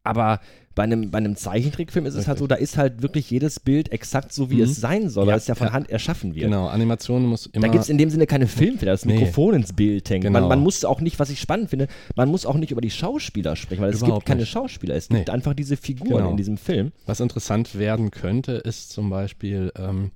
Aber 0.03 0.39
bei 0.75 0.83
einem, 0.83 1.11
bei 1.11 1.17
einem 1.19 1.35
Zeichentrickfilm 1.35 2.05
ist 2.05 2.13
es 2.15 2.27
halt 2.27 2.37
Richtig. 2.37 2.39
so, 2.39 2.47
da 2.47 2.55
ist 2.55 2.77
halt 2.77 3.01
wirklich 3.03 3.29
jedes 3.29 3.59
Bild 3.59 3.91
exakt 3.91 4.33
so, 4.33 4.49
wie 4.49 4.55
Mhm. 4.55 4.61
es 4.63 4.75
sein 4.77 5.09
soll, 5.09 5.25
Ja, 5.27 5.31
weil 5.33 5.37
es 5.37 5.47
ja 5.47 5.55
von 5.55 5.67
ja. 5.67 5.73
Hand 5.73 5.89
erschaffen 5.89 6.33
wird. 6.35 6.45
Genau, 6.45 6.67
Animation 6.67 7.25
muss 7.25 7.45
immer. 7.47 7.67
Da 7.67 7.71
gibt 7.71 7.83
es 7.83 7.89
in 7.89 7.97
dem 7.97 8.09
Sinne 8.09 8.25
keine 8.25 8.47
Filmfehler, 8.47 8.91
das 8.93 9.05
Nee. 9.05 9.13
Mikrofon 9.15 9.55
ins 9.55 9.73
Bild 9.73 10.09
hängt. 10.09 10.23
Man, 10.23 10.33
Genau. 10.33 10.47
man 10.47 10.59
muss 10.61 10.83
auch 10.85 10.99
nicht, 11.01 11.19
was 11.19 11.29
ich 11.29 11.39
spannend 11.39 11.69
finde, 11.69 11.87
man 12.15 12.29
muss 12.29 12.45
auch 12.45 12.55
nicht 12.55 12.71
über 12.71 12.81
die 12.81 12.89
Schauspieler 12.89 13.55
sprechen, 13.55 13.81
weil 13.81 13.89
es 13.91 13.97
gibt 13.97 14.07
Überhaupt 14.07 14.25
keine 14.25 14.41
nicht. 14.41 14.49
Schauspieler, 14.49 14.95
es 14.95 15.09
Nee. 15.09 15.17
gibt 15.19 15.29
einfach 15.29 15.53
diese 15.53 15.77
Figuren 15.77 16.17
Genau. 16.17 16.31
in 16.31 16.37
diesem 16.37 16.57
Film. 16.57 16.91
Was 17.05 17.19
interessant 17.19 17.77
werden 17.77 18.09
könnte, 18.09 18.53
ist 18.53 18.91
zum 18.91 19.09
Beispiel, 19.09 19.71
ähm, 19.77 20.11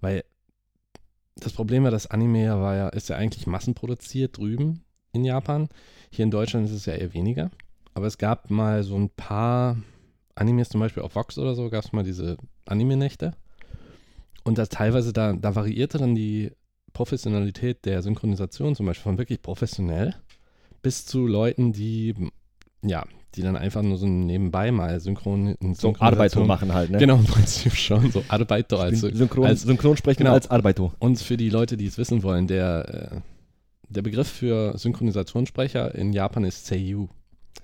weil 0.00 0.24
das 1.36 1.52
Problem 1.52 1.82
war, 1.84 1.90
das 1.90 2.06
Anime 2.06 2.44
ja 2.44 2.60
war 2.60 2.76
ja, 2.76 2.88
ist 2.90 3.08
ja 3.08 3.16
eigentlich 3.16 3.46
massenproduziert 3.46 4.38
drüben 4.38 4.84
in 5.12 5.24
Japan. 5.24 5.68
Hier 6.10 6.24
in 6.24 6.30
Deutschland 6.30 6.66
ist 6.66 6.72
es 6.72 6.86
ja 6.86 6.94
eher 6.94 7.12
weniger. 7.12 7.50
Aber 7.94 8.06
es 8.06 8.18
gab 8.18 8.50
mal 8.50 8.82
so 8.82 8.96
ein 8.96 9.08
paar 9.08 9.76
Animes, 10.34 10.68
zum 10.68 10.80
Beispiel 10.80 11.02
auf 11.02 11.14
Vox 11.14 11.38
oder 11.38 11.54
so, 11.54 11.70
gab 11.70 11.84
es 11.84 11.92
mal 11.92 12.04
diese 12.04 12.36
Anime-Nächte. 12.66 13.34
Und 14.42 14.58
das 14.58 14.68
teilweise, 14.68 15.12
da, 15.12 15.32
da 15.32 15.54
variierte 15.54 15.98
dann 15.98 16.14
die 16.14 16.52
Professionalität 16.92 17.84
der 17.84 18.02
Synchronisation, 18.02 18.74
zum 18.74 18.86
Beispiel 18.86 19.04
von 19.04 19.18
wirklich 19.18 19.42
professionell 19.42 20.14
bis 20.82 21.06
zu 21.06 21.26
Leuten, 21.26 21.72
die, 21.72 22.14
ja, 22.82 23.04
die 23.34 23.42
dann 23.42 23.56
einfach 23.56 23.82
nur 23.82 23.96
so 23.96 24.06
nebenbei 24.06 24.70
mal 24.70 25.00
synchron, 25.00 25.56
So 25.74 25.94
Arbeito 25.98 26.44
machen 26.44 26.72
halt, 26.72 26.90
ne? 26.90 26.98
Genau, 26.98 27.16
im 27.16 27.24
Prinzip 27.24 27.74
schon. 27.74 28.10
So 28.10 28.22
Arbeito 28.28 28.76
als, 28.76 29.00
Synchron, 29.00 29.46
als 29.46 29.62
Synchronsprechen 29.62 30.24
genau. 30.24 30.34
als 30.34 30.50
Arbeito. 30.50 30.92
und 30.98 31.18
für 31.18 31.36
die 31.36 31.50
Leute, 31.50 31.76
die 31.76 31.86
es 31.86 31.98
wissen 31.98 32.22
wollen, 32.22 32.46
der, 32.46 33.12
äh, 33.12 33.20
der 33.88 34.02
Begriff 34.02 34.28
für 34.28 34.76
Synchronisationssprecher 34.78 35.94
in 35.94 36.12
Japan 36.12 36.44
ist 36.44 36.66
Seiyu. 36.66 37.08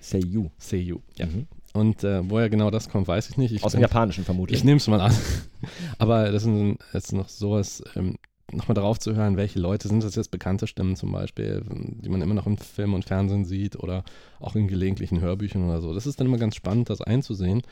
Say 0.00 0.21
you. 0.21 0.49
Seiyu. 0.59 1.00
Ja. 1.16 1.26
Mhm. 1.26 1.47
Und 1.73 2.02
äh, 2.02 2.28
woher 2.28 2.50
genau 2.50 2.71
das 2.71 2.88
kommt, 2.88 3.07
weiß 3.07 3.30
ich 3.30 3.37
nicht. 3.37 3.52
Ich 3.52 3.62
Aus 3.62 3.73
dem 3.73 3.80
Japanischen 3.80 4.25
vermutlich. 4.25 4.59
ich 4.59 4.64
nehme 4.64 4.78
es 4.78 4.88
mal 4.88 5.00
an. 5.00 5.14
Aber 5.99 6.33
das 6.33 6.45
ist 6.45 6.78
jetzt 6.92 7.12
noch 7.12 7.28
sowas, 7.28 7.83
ähm, 7.95 8.16
nochmal 8.50 8.75
darauf 8.75 8.99
zu 8.99 9.14
hören, 9.14 9.37
welche 9.37 9.61
Leute 9.61 9.87
sind 9.87 10.02
das 10.02 10.16
jetzt 10.16 10.33
bekannte 10.33 10.66
Stimmen 10.66 10.97
zum 10.97 11.12
Beispiel, 11.12 11.62
die 11.71 12.09
man 12.09 12.23
immer 12.23 12.35
noch 12.35 12.47
im 12.47 12.59
Film 12.59 12.95
und 12.95 13.04
Fernsehen 13.04 13.45
sieht 13.45 13.76
oder 13.76 14.02
auch 14.40 14.57
in 14.57 14.66
gelegentlichen 14.66 15.21
Hörbüchern 15.21 15.64
oder 15.64 15.80
so. 15.80 15.95
Das 15.95 16.07
ist 16.07 16.19
dann 16.19 16.26
immer 16.26 16.38
ganz 16.38 16.57
spannend, 16.57 16.90
das 16.90 17.00
einzusehen. 17.00 17.62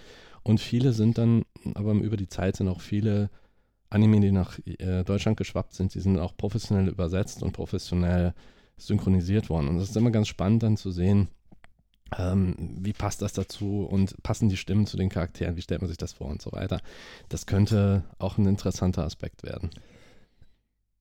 Und 0.45 0.61
viele 0.61 0.93
sind 0.93 1.19
dann, 1.19 1.43
aber 1.75 1.93
über 1.95 2.17
die 2.17 2.29
Zeit 2.29 2.57
sind 2.57 2.69
auch 2.69 2.81
viele 2.81 3.31
Anime, 3.91 4.21
die 4.21 4.31
nach 4.31 4.59
äh, 4.65 5.03
Deutschland 5.03 5.37
geschwappt 5.37 5.75
sind, 5.75 5.95
die 5.95 6.01
sind 6.01 6.19
auch 6.19 6.37
professionell 6.37 6.89
übersetzt 6.89 7.43
und 7.43 7.53
professionell 7.53 8.35
synchronisiert 8.77 9.51
worden. 9.51 9.69
Und 9.69 9.79
das 9.79 9.89
ist 9.89 9.97
immer 9.97 10.11
ganz 10.11 10.29
spannend 10.29 10.63
dann 10.63 10.77
zu 10.77 10.91
sehen, 10.91 11.29
ähm, 12.17 12.55
wie 12.81 12.93
passt 12.93 13.23
das 13.23 13.33
dazu 13.33 13.87
und 13.89 14.23
passen 14.23 14.49
die 14.49 14.57
Stimmen 14.57 14.87
zu 14.87 14.97
den 14.97 15.09
Charakteren, 15.09 15.57
wie 15.57 15.63
stellt 15.63 15.81
man 15.81 15.89
sich 15.89 15.99
das 15.99 16.13
vor 16.13 16.29
und 16.29 16.41
so 16.41 16.53
weiter. 16.53 16.81
Das 17.29 17.47
könnte 17.47 18.05
auch 18.19 18.39
ein 18.39 18.47
interessanter 18.47 19.05
Aspekt 19.05 19.43
werden. 19.43 19.71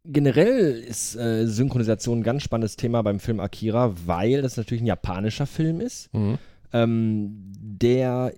Generell 0.03 0.71
ist 0.71 1.15
äh, 1.15 1.45
Synchronisation 1.45 2.19
ein 2.19 2.23
ganz 2.23 2.43
spannendes 2.43 2.77
Thema 2.77 3.01
beim 3.01 3.19
Film 3.19 3.39
Akira, 3.39 3.93
weil 4.05 4.41
das 4.41 4.57
natürlich 4.57 4.81
ein 4.81 4.87
japanischer 4.87 5.45
Film 5.45 5.81
ist. 5.81 6.13
Mhm. 6.13 6.37
ähm, 6.73 7.51
der 7.59 8.33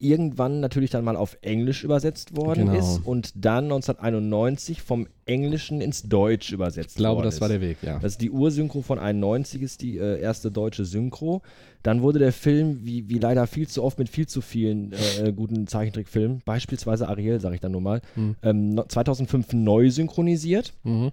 irgendwann 0.00 0.60
natürlich 0.60 0.90
dann 0.90 1.04
mal 1.04 1.16
auf 1.16 1.36
Englisch 1.42 1.84
übersetzt 1.84 2.36
worden 2.36 2.66
Genau. 2.66 2.78
ist 2.78 3.00
und 3.04 3.32
dann 3.44 3.64
1991 3.64 4.82
vom 4.82 5.06
Englischen 5.26 5.80
ins 5.80 6.02
Deutsch 6.02 6.52
übersetzt 6.52 6.90
Ich 6.90 6.96
glaube, 6.96 7.16
worden 7.16 7.24
das 7.26 7.34
ist. 7.34 7.40
war 7.40 7.48
der 7.48 7.60
Weg, 7.60 7.78
ja. 7.82 7.98
Das 7.98 8.12
ist 8.12 8.20
die 8.20 8.30
Ursynchro 8.30 8.82
von 8.82 8.98
91, 8.98 9.62
ist 9.62 9.82
die 9.82 9.98
äh, 9.98 10.20
erste 10.20 10.50
deutsche 10.50 10.84
Synchro. 10.84 11.42
Dann 11.82 12.02
wurde 12.02 12.18
der 12.18 12.32
Film, 12.32 12.80
wie, 12.84 13.08
wie 13.08 13.18
leider 13.18 13.46
viel 13.46 13.68
zu 13.68 13.82
oft 13.84 13.98
mit 13.98 14.08
viel 14.08 14.26
zu 14.26 14.40
vielen 14.40 14.92
äh, 15.22 15.32
guten 15.32 15.66
Zeichentrickfilmen, 15.66 16.42
beispielsweise 16.44 17.08
Ariel, 17.08 17.40
sage 17.40 17.54
ich 17.56 17.60
dann 17.60 17.72
nur 17.72 17.80
mal, 17.80 18.00
Hm. 18.14 18.36
ähm, 18.42 18.70
no- 18.70 18.84
2005 18.84 19.52
neu 19.52 19.90
synchronisiert. 19.90 20.72
Mhm. 20.84 21.10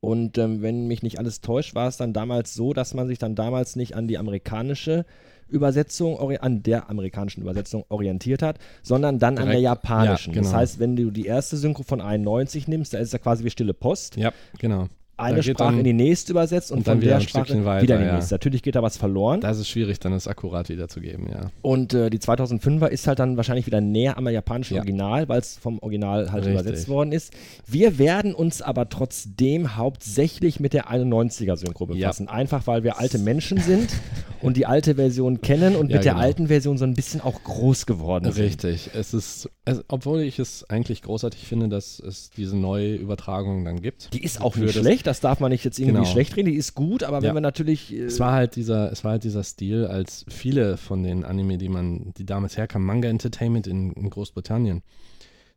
Und 0.00 0.38
ähm, 0.38 0.62
wenn 0.62 0.86
mich 0.86 1.02
nicht 1.02 1.18
alles 1.18 1.40
täuscht, 1.40 1.74
war 1.74 1.88
es 1.88 1.96
dann 1.96 2.12
damals 2.12 2.54
so, 2.54 2.72
dass 2.72 2.94
man 2.94 3.08
sich 3.08 3.18
dann 3.18 3.34
damals 3.34 3.74
nicht 3.74 3.96
an 3.96 4.06
die 4.06 4.16
amerikanische 4.18 5.04
Übersetzung, 5.48 6.18
an 6.40 6.62
der 6.62 6.90
amerikanischen 6.90 7.42
Übersetzung 7.42 7.84
orientiert 7.88 8.42
hat, 8.42 8.58
sondern 8.82 9.18
dann 9.18 9.38
an 9.38 9.46
der 9.46 9.58
Direkt- 9.60 9.62
japanischen. 9.64 10.32
ja, 10.34 10.40
Das 10.40 10.48
genau. 10.50 10.58
heißt, 10.60 10.78
wenn 10.78 10.96
du 10.96 11.10
die 11.10 11.26
erste 11.26 11.56
Synchro 11.56 11.82
von 11.82 12.00
91 12.00 12.68
nimmst, 12.68 12.94
da 12.94 12.98
ist 12.98 13.08
es 13.08 13.12
ja 13.12 13.18
quasi 13.18 13.44
wie 13.44 13.50
stille 13.50 13.74
Post. 13.74 14.16
Ja, 14.16 14.32
genau. 14.58 14.88
Eine 15.18 15.42
Sprache 15.42 15.70
dann- 15.72 15.78
in 15.78 15.84
die 15.84 15.92
nächste 15.92 16.32
übersetzt 16.32 16.70
und, 16.70 16.78
und 16.78 16.86
dann 16.86 16.96
von 16.98 17.02
wieder 17.02 17.14
der 17.18 17.20
Sprache 17.20 17.64
weiter, 17.64 17.82
wieder 17.82 17.94
in 17.96 18.00
die 18.02 18.06
ja. 18.08 18.14
nächste. 18.14 18.34
Natürlich 18.34 18.62
geht 18.62 18.76
da 18.76 18.82
was 18.82 18.96
verloren. 18.96 19.40
Da 19.40 19.50
ist 19.50 19.58
es 19.58 19.68
schwierig, 19.68 19.98
dann 20.00 20.12
das 20.12 20.28
akkurat 20.28 20.68
wiederzugeben, 20.68 21.28
ja. 21.30 21.50
Und 21.62 21.92
äh, 21.94 22.08
die 22.10 22.18
2005er 22.18 22.86
ist 22.86 23.06
halt 23.06 23.18
dann 23.18 23.36
wahrscheinlich 23.36 23.66
wieder 23.66 23.80
näher 23.80 24.16
am 24.16 24.28
japanischen 24.28 24.74
Ja. 24.74 24.80
Original, 24.80 25.28
weil 25.28 25.40
es 25.40 25.58
vom 25.58 25.78
Original 25.80 26.30
halt 26.32 26.44
Richtig. 26.46 26.60
übersetzt 26.60 26.88
worden 26.88 27.12
ist. 27.12 27.32
Wir 27.66 27.98
werden 27.98 28.34
uns 28.34 28.62
aber 28.62 28.88
trotzdem 28.88 29.76
hauptsächlich 29.76 30.60
mit 30.60 30.72
der 30.72 30.88
91er 30.90 31.56
Synchro 31.56 31.86
Ja. 31.92 31.94
befassen. 32.08 32.28
Einfach 32.28 32.66
weil 32.66 32.84
wir 32.84 32.98
alte 33.00 33.18
Menschen 33.18 33.58
sind 33.58 33.90
und 34.42 34.56
die 34.56 34.66
alte 34.66 34.94
Version 34.94 35.40
kennen 35.40 35.74
und 35.74 35.90
Ja, 35.90 35.96
mit 35.96 36.04
der 36.04 36.12
genau. 36.12 36.24
alten 36.24 36.46
Version 36.46 36.78
so 36.78 36.84
ein 36.84 36.94
bisschen 36.94 37.20
auch 37.20 37.42
groß 37.42 37.86
geworden 37.86 38.30
sind. 38.32 38.44
Richtig. 38.44 38.90
Es 38.94 39.12
ist, 39.14 39.50
es, 39.64 39.82
obwohl 39.88 40.20
ich 40.20 40.38
es 40.38 40.68
eigentlich 40.70 41.02
großartig 41.02 41.44
finde, 41.46 41.68
dass 41.68 41.98
es 41.98 42.30
diese 42.30 42.56
neue 42.56 42.94
Übertragung 42.94 43.64
dann 43.64 43.80
gibt. 43.82 44.14
Die 44.14 44.22
ist 44.22 44.40
auch 44.40 44.54
nicht 44.56 44.68
das- 44.76 44.82
schlecht, 44.82 45.06
das 45.08 45.20
darf 45.20 45.40
man 45.40 45.50
nicht 45.50 45.64
jetzt 45.64 45.78
irgendwie 45.78 45.98
Genau. 45.98 46.10
schlecht 46.10 46.36
reden, 46.36 46.50
die 46.50 46.56
ist 46.56 46.74
gut, 46.74 47.02
aber 47.02 47.22
wenn 47.22 47.28
Ja. 47.28 47.34
wir 47.34 47.40
natürlich. 47.40 47.92
Äh, 47.92 48.04
Es 48.04 48.20
war 48.20 48.32
halt 48.32 48.54
dieser, 48.56 48.92
es 48.92 49.02
war 49.04 49.12
halt 49.12 49.24
dieser 49.24 49.42
Stil, 49.42 49.86
als 49.86 50.24
viele 50.28 50.76
von 50.76 51.02
den 51.02 51.24
Anime, 51.24 51.58
die 51.58 51.68
man, 51.68 52.12
die 52.16 52.24
damals 52.26 52.56
herkamen, 52.56 52.86
Manga 52.86 53.08
Entertainment 53.08 53.66
in, 53.66 53.92
in 53.92 54.10
Großbritannien, 54.10 54.82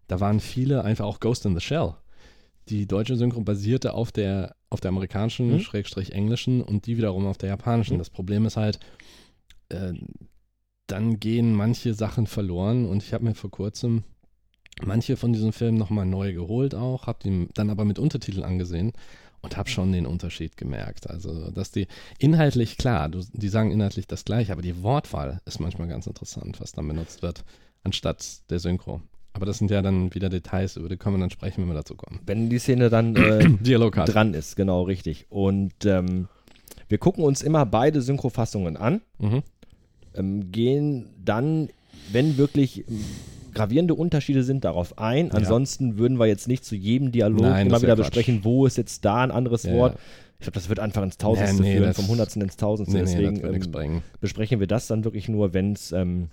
da 0.07 0.19
waren 0.19 0.39
viele 0.39 0.83
einfach 0.83 1.05
auch 1.05 1.19
Ghost 1.19 1.45
in 1.45 1.53
the 1.53 1.61
Shell. 1.61 1.93
Die 2.69 2.87
deutsche 2.87 3.15
Synchro 3.17 3.41
basierte 3.41 3.93
auf 3.93 4.11
der, 4.11 4.55
auf 4.69 4.79
der 4.81 4.89
amerikanischen, 4.89 5.53
Mhm. 5.53 5.59
Schrägstrich 5.59 6.13
englischen 6.13 6.61
und 6.61 6.85
die 6.85 6.97
wiederum 6.97 7.25
auf 7.27 7.37
der 7.37 7.49
japanischen. 7.49 7.95
Mhm. 7.95 7.99
Das 7.99 8.09
Problem 8.09 8.45
ist 8.45 8.55
halt, 8.57 8.79
äh, 9.69 9.93
dann 10.87 11.19
gehen 11.19 11.53
manche 11.53 11.93
Sachen 11.93 12.27
verloren 12.27 12.85
und 12.85 13.03
ich 13.03 13.13
habe 13.13 13.23
mir 13.25 13.35
vor 13.35 13.49
kurzem 13.51 14.03
manche 14.83 15.15
von 15.17 15.31
diesen 15.33 15.53
Filmen 15.53 15.77
nochmal 15.77 16.05
neu 16.05 16.33
geholt 16.33 16.75
auch, 16.75 17.07
habe 17.07 17.19
die 17.23 17.47
dann 17.53 17.69
aber 17.69 17.85
mit 17.85 17.99
Untertiteln 17.99 18.43
angesehen 18.43 18.93
und 19.41 19.57
habe 19.57 19.69
schon 19.69 19.91
den 19.91 20.05
Unterschied 20.05 20.57
gemerkt. 20.57 21.09
Also, 21.09 21.51
dass 21.51 21.71
die 21.71 21.87
inhaltlich, 22.19 22.77
klar, 22.77 23.09
du, 23.09 23.21
die 23.33 23.49
sagen 23.49 23.71
inhaltlich 23.71 24.07
das 24.07 24.25
gleiche, 24.25 24.51
aber 24.51 24.61
die 24.61 24.83
Wortwahl 24.83 25.41
ist 25.45 25.59
manchmal 25.59 25.87
ganz 25.87 26.07
interessant, 26.07 26.59
was 26.59 26.71
dann 26.71 26.87
benutzt 26.87 27.21
wird, 27.21 27.43
anstatt 27.83 28.49
der 28.49 28.59
Synchro. 28.59 29.01
Aber 29.33 29.45
das 29.45 29.57
sind 29.57 29.71
ja 29.71 29.81
dann 29.81 30.13
wieder 30.13 30.29
Details, 30.29 30.75
über 30.75 30.89
die 30.89 30.97
können 30.97 31.15
wir 31.15 31.21
dann 31.21 31.29
sprechen, 31.29 31.61
wenn 31.61 31.69
wir 31.69 31.75
dazu 31.75 31.95
kommen. 31.95 32.19
wenn 32.25 32.49
die 32.49 32.59
Szene 32.59 32.89
dann 32.89 33.15
äh, 33.15 33.49
dran 34.05 34.33
ist, 34.33 34.55
genau 34.55 34.83
richtig. 34.83 35.27
Und 35.29 35.85
ähm, 35.85 36.27
wir 36.89 36.97
gucken 36.97 37.23
uns 37.23 37.41
immer 37.41 37.65
beide 37.65 38.01
Synchrofassungen 38.01 38.75
an. 38.75 39.01
Mhm. 39.19 39.43
ähm, 40.13 40.51
gehen 40.51 41.07
dann, 41.23 41.69
wenn 42.11 42.37
wirklich 42.37 42.83
gravierende 43.53 43.93
Unterschiede 43.93 44.43
sind, 44.43 44.63
darauf 44.63 44.97
ein. 44.97 45.27
Ja. 45.27 45.33
Ansonsten 45.33 45.97
würden 45.97 46.19
wir 46.19 46.25
jetzt 46.27 46.47
nicht 46.47 46.65
zu 46.65 46.75
jedem 46.75 47.11
Dialog 47.11 47.41
Nein, 47.41 47.67
immer 47.67 47.81
wieder 47.81 47.95
besprechen, 47.95 48.43
wo 48.43 48.65
ist 48.65 48.77
jetzt 48.77 49.05
da 49.05 49.21
ein 49.23 49.31
anderes 49.31 49.63
Ja, 49.63 49.73
Wort. 49.73 49.93
ja. 49.95 49.99
Ich 50.39 50.43
glaube, 50.45 50.55
das 50.55 50.69
wird 50.69 50.79
einfach 50.79 51.03
ins 51.03 51.17
Tausendste 51.17 51.61
Nee, 51.61 51.73
nee, 51.73 51.77
führen, 51.77 51.93
vom 51.93 52.07
Hundertsten 52.07 52.41
ins 52.41 52.57
Tausendste. 52.57 52.97
Nee, 52.97 53.03
Deswegen 53.05 53.45
ähm, 53.45 54.01
besprechen 54.19 54.59
wir 54.59 54.65
das 54.67 54.87
dann 54.87 55.03
wirklich 55.03 55.29
nur, 55.29 55.53
wenn 55.53 55.73
es 55.73 55.91
ähm, 55.91 56.29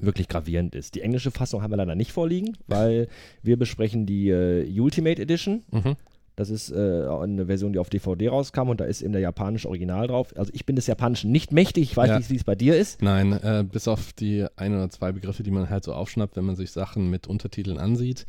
wirklich 0.00 0.28
gravierend 0.28 0.74
ist. 0.74 0.94
Die 0.94 1.00
englische 1.00 1.30
Fassung 1.32 1.62
haben 1.62 1.70
wir 1.72 1.76
leider 1.76 1.96
nicht 1.96 2.12
vorliegen, 2.12 2.56
weil 2.68 3.08
wir 3.42 3.56
besprechen 3.58 4.06
die 4.06 4.28
äh, 4.30 4.80
Ultimate 4.80 5.20
Edition. 5.20 5.62
Mhm. 5.72 5.96
Das 6.36 6.50
ist 6.50 6.70
äh, 6.70 7.06
eine 7.08 7.46
Version, 7.46 7.72
die 7.72 7.78
auf 7.78 7.88
DVD 7.90 8.28
rauskam 8.28 8.68
und 8.68 8.80
da 8.80 8.84
ist 8.84 9.02
eben 9.02 9.12
der 9.12 9.22
japanische 9.22 9.68
Original 9.68 10.08
drauf. 10.08 10.32
Also 10.36 10.50
ich 10.54 10.66
bin 10.66 10.74
des 10.74 10.86
Japanischen 10.88 11.30
nicht 11.30 11.52
mächtig, 11.52 11.84
ich 11.90 11.96
weiß 11.96 12.08
Ja. 12.08 12.18
nicht, 12.18 12.28
wie 12.30 12.36
es 12.36 12.44
bei 12.44 12.56
dir 12.56 12.76
ist. 12.76 13.02
Nein, 13.02 13.32
äh, 13.32 13.64
bis 13.70 13.86
auf 13.86 14.12
die 14.12 14.44
ein 14.56 14.74
oder 14.74 14.90
zwei 14.90 15.12
Begriffe, 15.12 15.44
die 15.44 15.52
man 15.52 15.70
halt 15.70 15.84
so 15.84 15.92
aufschnappt, 15.92 16.36
wenn 16.36 16.44
man 16.44 16.56
sich 16.56 16.72
Sachen 16.72 17.08
mit 17.08 17.26
Untertiteln 17.28 17.78
ansieht. 17.78 18.26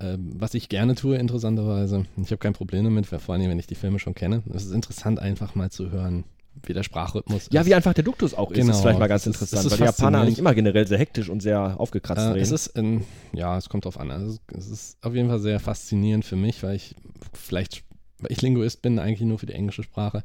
Ähm, 0.00 0.30
was 0.34 0.54
ich 0.54 0.68
gerne 0.68 0.94
tue, 0.94 1.16
interessanterweise. 1.16 2.06
Ich 2.16 2.26
habe 2.30 2.38
kein 2.38 2.52
Problem 2.54 2.84
damit, 2.84 3.06
vor 3.06 3.34
allem, 3.34 3.48
wenn 3.48 3.58
ich 3.58 3.66
die 3.66 3.74
Filme 3.74 3.98
schon 3.98 4.14
kenne. 4.14 4.42
Es 4.54 4.64
ist 4.64 4.72
interessant, 4.72 5.18
einfach 5.20 5.54
mal 5.54 5.70
zu 5.70 5.90
hören, 5.90 6.24
wie 6.64 6.72
der 6.74 6.82
Sprachrhythmus 6.82 7.48
Ja, 7.52 7.60
ist. 7.60 7.66
wie 7.66 7.74
einfach 7.74 7.94
der 7.94 8.04
Duktus 8.04 8.34
auch 8.34 8.50
ist, 8.50 8.56
Genau, 8.58 8.72
ist 8.72 8.80
vielleicht 8.80 8.98
mal 8.98 9.06
ganz 9.08 9.22
ist- 9.22 9.34
interessant, 9.34 9.60
es 9.60 9.66
ist 9.66 9.70
weil 9.72 9.78
die 9.78 9.84
Japaner 9.84 10.20
eigentlich 10.22 10.38
immer 10.38 10.54
generell 10.54 10.86
sehr 10.86 10.98
hektisch 10.98 11.28
und 11.28 11.40
sehr 11.40 11.78
aufgekratzt 11.80 12.20
Äh, 12.20 12.28
reden. 12.30 12.40
es 12.42 12.50
ist, 12.50 12.66
in, 12.68 13.04
ja, 13.32 13.56
es 13.56 13.68
kommt 13.68 13.84
drauf 13.84 13.98
an. 13.98 14.10
Also, 14.10 14.38
es 14.56 14.68
ist 14.68 14.98
auf 15.04 15.14
jeden 15.14 15.28
Fall 15.28 15.38
sehr 15.40 15.60
faszinierend 15.60 16.24
für 16.24 16.36
mich, 16.36 16.62
weil 16.62 16.76
ich 16.76 16.94
vielleicht, 17.32 17.84
weil 18.18 18.32
ich 18.32 18.42
Linguist 18.42 18.82
bin, 18.82 18.98
eigentlich 18.98 19.20
nur 19.20 19.38
für 19.38 19.46
die 19.46 19.54
englische 19.54 19.82
Sprache. 19.82 20.24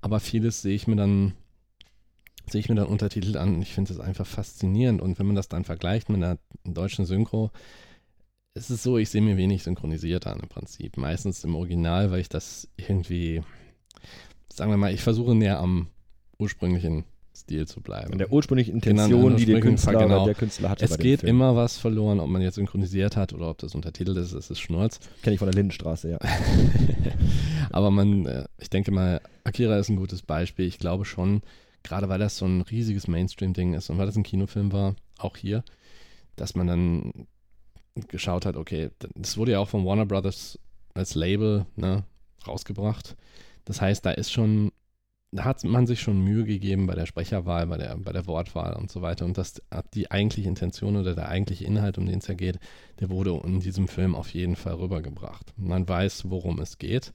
Aber 0.00 0.20
vieles 0.20 0.62
sehe 0.62 0.74
ich 0.74 0.86
mir 0.86 0.96
dann, 0.96 1.34
sehe 2.50 2.60
ich 2.60 2.68
mir 2.68 2.74
dann 2.76 2.86
untertitelt 2.86 3.36
an. 3.36 3.56
und 3.56 3.62
Ich 3.62 3.72
finde 3.74 3.92
es 3.92 4.00
einfach 4.00 4.26
faszinierend. 4.26 5.02
Und 5.02 5.18
wenn 5.18 5.26
man 5.26 5.36
das 5.36 5.48
dann 5.48 5.64
vergleicht 5.64 6.08
mit 6.08 6.22
einer 6.22 6.38
deutschen 6.64 7.04
Synchro, 7.04 7.50
ist 8.54 8.70
es 8.70 8.82
so, 8.82 8.98
ich 8.98 9.10
sehe 9.10 9.20
mir 9.22 9.36
wenig 9.36 9.62
synchronisiert 9.62 10.26
an 10.26 10.40
im 10.40 10.48
Prinzip. 10.48 10.96
Meistens 10.96 11.44
im 11.44 11.54
Original, 11.54 12.10
weil 12.10 12.20
ich 12.20 12.28
das 12.28 12.68
irgendwie, 12.76 13.42
sagen 14.58 14.70
wir 14.70 14.76
mal, 14.76 14.92
ich 14.92 15.02
versuche 15.02 15.34
näher 15.34 15.58
am 15.58 15.88
ursprünglichen 16.38 17.04
Stil 17.34 17.66
zu 17.66 17.80
bleiben. 17.80 18.12
An 18.12 18.18
der 18.18 18.32
ursprünglichen 18.32 18.80
Genau, 18.80 19.04
Intention, 19.04 19.36
die 19.36 19.46
der 19.46 19.60
Künstler, 19.60 20.00
genau. 20.00 20.24
der 20.24 20.34
Künstler 20.34 20.70
hatte. 20.70 20.84
Es 20.84 20.98
geht 20.98 21.22
immer 21.22 21.54
was 21.54 21.78
verloren, 21.78 22.18
ob 22.18 22.28
man 22.28 22.42
jetzt 22.42 22.56
synchronisiert 22.56 23.16
hat 23.16 23.32
oder 23.32 23.48
ob 23.50 23.58
das 23.58 23.74
untertitelt 23.74 24.18
ist, 24.18 24.32
es 24.32 24.50
ist 24.50 24.58
Schnurz. 24.58 24.98
Kenne 25.22 25.34
ich 25.34 25.38
von 25.38 25.46
der 25.46 25.54
Lindenstraße, 25.54 26.10
ja. 26.10 26.18
Aber 27.70 27.90
man, 27.90 28.26
äh, 28.26 28.44
ich 28.58 28.70
denke 28.70 28.90
mal, 28.90 29.20
Akira 29.44 29.78
ist 29.78 29.88
ein 29.88 29.96
gutes 29.96 30.22
Beispiel. 30.22 30.66
Ich 30.66 30.78
glaube 30.78 31.04
schon, 31.04 31.42
gerade 31.84 32.08
weil 32.08 32.18
das 32.18 32.36
so 32.36 32.44
ein 32.44 32.62
riesiges 32.62 33.06
Mainstream-Ding 33.06 33.74
ist 33.74 33.88
und 33.88 33.98
weil 33.98 34.06
das 34.06 34.16
ein 34.16 34.24
Kinofilm 34.24 34.72
war, 34.72 34.96
auch 35.18 35.36
hier, 35.36 35.62
dass 36.34 36.56
man 36.56 36.66
dann 36.66 37.12
geschaut 38.08 38.46
hat, 38.46 38.56
okay, 38.56 38.90
das 39.14 39.36
wurde 39.36 39.52
ja 39.52 39.60
auch 39.60 39.68
von 39.68 39.84
Warner 39.84 40.06
Brothers 40.06 40.58
als 40.94 41.14
Label 41.14 41.66
ne, 41.76 42.02
rausgebracht. 42.46 43.16
Das 43.68 43.82
heißt, 43.82 44.06
da 44.06 44.12
ist 44.12 44.32
schon, 44.32 44.72
da 45.30 45.44
hat 45.44 45.62
man 45.62 45.86
sich 45.86 46.00
schon 46.00 46.24
Mühe 46.24 46.44
gegeben 46.44 46.86
bei 46.86 46.94
der 46.94 47.04
Sprecherwahl, 47.04 47.66
bei 47.66 47.76
der, 47.76 47.98
bei 47.98 48.12
der 48.12 48.26
Wortwahl 48.26 48.72
und 48.72 48.90
so 48.90 49.02
weiter. 49.02 49.26
Und 49.26 49.36
das 49.36 49.60
die 49.92 50.10
eigentliche 50.10 50.48
Intention 50.48 50.96
oder 50.96 51.14
der 51.14 51.28
eigentliche 51.28 51.66
Inhalt, 51.66 51.98
um 51.98 52.06
den 52.06 52.20
es 52.20 52.28
ja 52.28 52.34
geht, 52.34 52.58
der 52.98 53.10
wurde 53.10 53.38
in 53.44 53.60
diesem 53.60 53.86
Film 53.86 54.14
auf 54.14 54.32
jeden 54.32 54.56
Fall 54.56 54.72
rübergebracht. 54.72 55.52
Man 55.58 55.86
weiß, 55.86 56.30
worum 56.30 56.60
es 56.60 56.78
geht. 56.78 57.12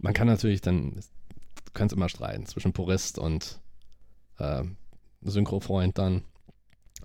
Man 0.00 0.14
kann 0.14 0.28
natürlich 0.28 0.60
dann, 0.60 0.92
du 0.92 1.72
kannst 1.74 1.92
immer 1.92 2.08
streiten 2.08 2.46
zwischen 2.46 2.72
Purist 2.72 3.18
und 3.18 3.58
äh, 4.38 4.62
Synchrofreund 5.22 5.98
dann, 5.98 6.22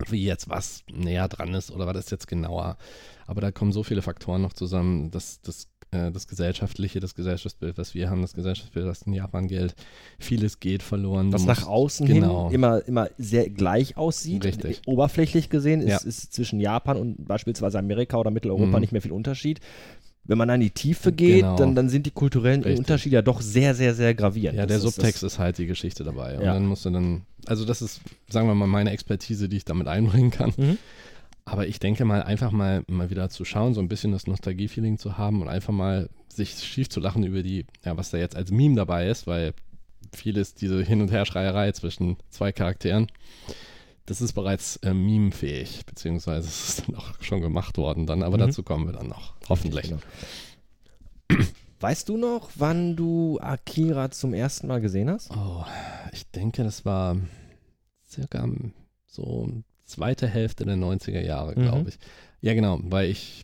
wie 0.10 0.24
jetzt 0.24 0.48
was 0.48 0.84
näher 0.92 1.27
dran 1.27 1.56
ist 1.56 1.72
oder 1.72 1.88
was 1.88 1.98
ist 1.98 2.12
jetzt 2.12 2.27
genauer. 2.27 2.77
Aber 3.25 3.42
da 3.42 3.51
kommen 3.51 3.72
so 3.72 3.82
viele 3.82 4.04
Faktoren 4.04 4.44
noch 4.44 4.54
zusammen, 4.54 5.10
dass 5.10 5.42
das, 5.42 5.70
äh, 5.96 6.12
das 6.12 6.28
gesellschaftliche, 6.28 7.00
das 7.00 7.16
Gesellschaftsbild, 7.16 7.78
was 7.78 7.94
wir 7.94 8.10
haben, 8.10 8.22
das 8.22 8.34
Gesellschaftsbild, 8.34 8.86
was 8.86 9.02
in 9.04 9.14
Japan 9.14 9.48
gilt, 9.48 9.75
vieles 10.20 10.60
geht 10.60 10.84
verloren. 10.84 11.32
Was 11.34 11.46
nach 11.46 11.66
außen 11.68 12.06
genau. 12.06 12.46
hin 12.48 12.56
immer, 12.56 12.86
immer 12.88 13.10
sehr 13.18 13.50
gleich 13.50 13.98
aussieht. 13.98 14.44
Richtig. 14.46 14.82
Oberflächlich 14.86 15.50
gesehen 15.50 15.82
ist, 15.82 15.90
Ja. 16.04 16.08
ist 16.10 16.34
zwischen 16.34 16.60
Japan 16.60 16.98
und 16.98 17.25
beispielsweise 17.25 17.80
Amerika 17.80 18.18
oder 18.18 18.32
Mitteleuropa 18.32 18.66
Mhm. 18.78 18.80
nicht 18.82 18.92
mehr 18.92 19.02
viel 19.02 19.12
Unterschied. 19.12 19.60
Wenn 20.28 20.40
man 20.40 20.50
an 20.50 20.60
die 20.60 20.72
Tiefe 20.72 21.12
geht, 21.12 21.42
Genau. 21.42 21.56
dann, 21.56 21.75
dann 21.75 21.88
sind 21.88 22.08
die 22.08 22.12
kulturellen 22.12 22.64
Richtig. 22.64 22.80
Unterschiede 22.80 23.14
ja 23.16 23.22
doch 23.22 23.42
sehr, 23.42 23.75
sehr, 23.75 23.94
sehr 23.94 24.16
gravierend. 24.16 24.58
Ja, 24.58 24.66
Das 24.66 24.82
der 24.82 24.88
ist- 24.90 24.96
Subtext 24.96 25.22
ist 25.24 25.38
halt 25.38 25.60
die 25.60 25.68
Geschichte 25.68 26.04
dabei. 26.04 26.38
Und 26.40 26.46
Ja. 26.46 26.54
dann 26.54 26.66
musst 26.66 26.84
du 26.86 26.90
dann, 26.90 27.22
also 27.46 27.64
das 27.64 27.84
ist, 27.84 28.02
sagen 28.30 28.48
wir 28.48 28.56
mal, 28.56 28.66
meine 28.66 28.90
Expertise, 28.90 29.48
die 29.48 29.58
ich 29.58 29.66
damit 29.66 29.88
einbringen 29.88 30.32
kann. 30.32 30.52
Mhm. 30.58 30.78
Aber 31.46 31.68
ich 31.68 31.80
denke 31.80 32.06
mal, 32.06 32.24
einfach 32.24 32.52
mal, 32.52 32.84
mal 32.88 33.12
wieder 33.12 33.30
zu 33.30 33.46
schauen, 33.46 33.75
so 33.75 33.80
ein 33.82 33.88
bisschen 33.88 34.12
das 34.12 34.25
Nostalgie-Feeling 34.25 34.98
zu 34.98 35.18
haben 35.18 35.42
und 35.44 35.48
einfach 35.48 35.74
mal 35.74 36.10
sich 36.28 36.56
schief 36.64 36.90
zu 36.90 37.00
lachen 37.00 37.24
über 37.24 37.44
die, 37.44 37.66
ja, 37.84 37.96
was 37.98 38.10
da 38.10 38.18
jetzt 38.18 38.36
als 38.36 38.50
Meme 38.52 38.75
dabei 38.75 39.08
ist, 39.08 39.28
weil 39.28 39.54
vieles 40.12 40.56
diese 40.56 40.82
Hin- 40.84 41.02
und 41.02 41.12
Herschreierei 41.12 41.72
zwischen 41.74 42.18
zwei 42.30 42.52
Charakteren, 42.52 43.08
das 44.08 44.22
ist 44.22 44.34
bereits 44.34 44.78
äh, 44.78 44.94
memefähig, 44.94 45.86
beziehungsweise 45.86 46.48
es 46.48 46.70
ist 46.70 46.84
dann 46.88 46.96
auch 46.96 47.22
schon 47.22 47.42
gemacht 47.42 47.78
worden 47.78 48.08
dann, 48.08 48.24
aber 48.24 48.38
Mhm. 48.38 48.42
dazu 48.42 48.64
kommen 48.64 48.88
wir 48.88 48.94
dann 48.94 49.08
noch, 49.08 49.36
hoffentlich. 49.48 49.90
Genau. 49.90 50.00
Weißt 51.80 52.10
du 52.10 52.18
noch, 52.18 52.50
wann 52.56 52.96
du 52.96 53.40
Akira 53.40 54.10
zum 54.10 54.34
ersten 54.34 54.66
Mal 54.68 54.82
gesehen 54.82 55.10
hast? 55.10 55.30
Oh, 55.32 55.64
ich 56.12 56.25
denke, 56.32 56.64
das 56.64 56.86
war 56.86 57.18
circa 58.10 58.48
so 59.06 59.50
zweite 59.86 60.27
Hälfte 60.27 60.65
der 60.65 60.75
90er 60.75 61.22
Jahre, 61.22 61.51
Mhm. 61.58 61.63
glaube 61.63 61.89
ich. 61.89 61.98
Ja, 62.42 62.54
genau, 62.54 62.80
weil 62.84 63.10
ich, 63.10 63.44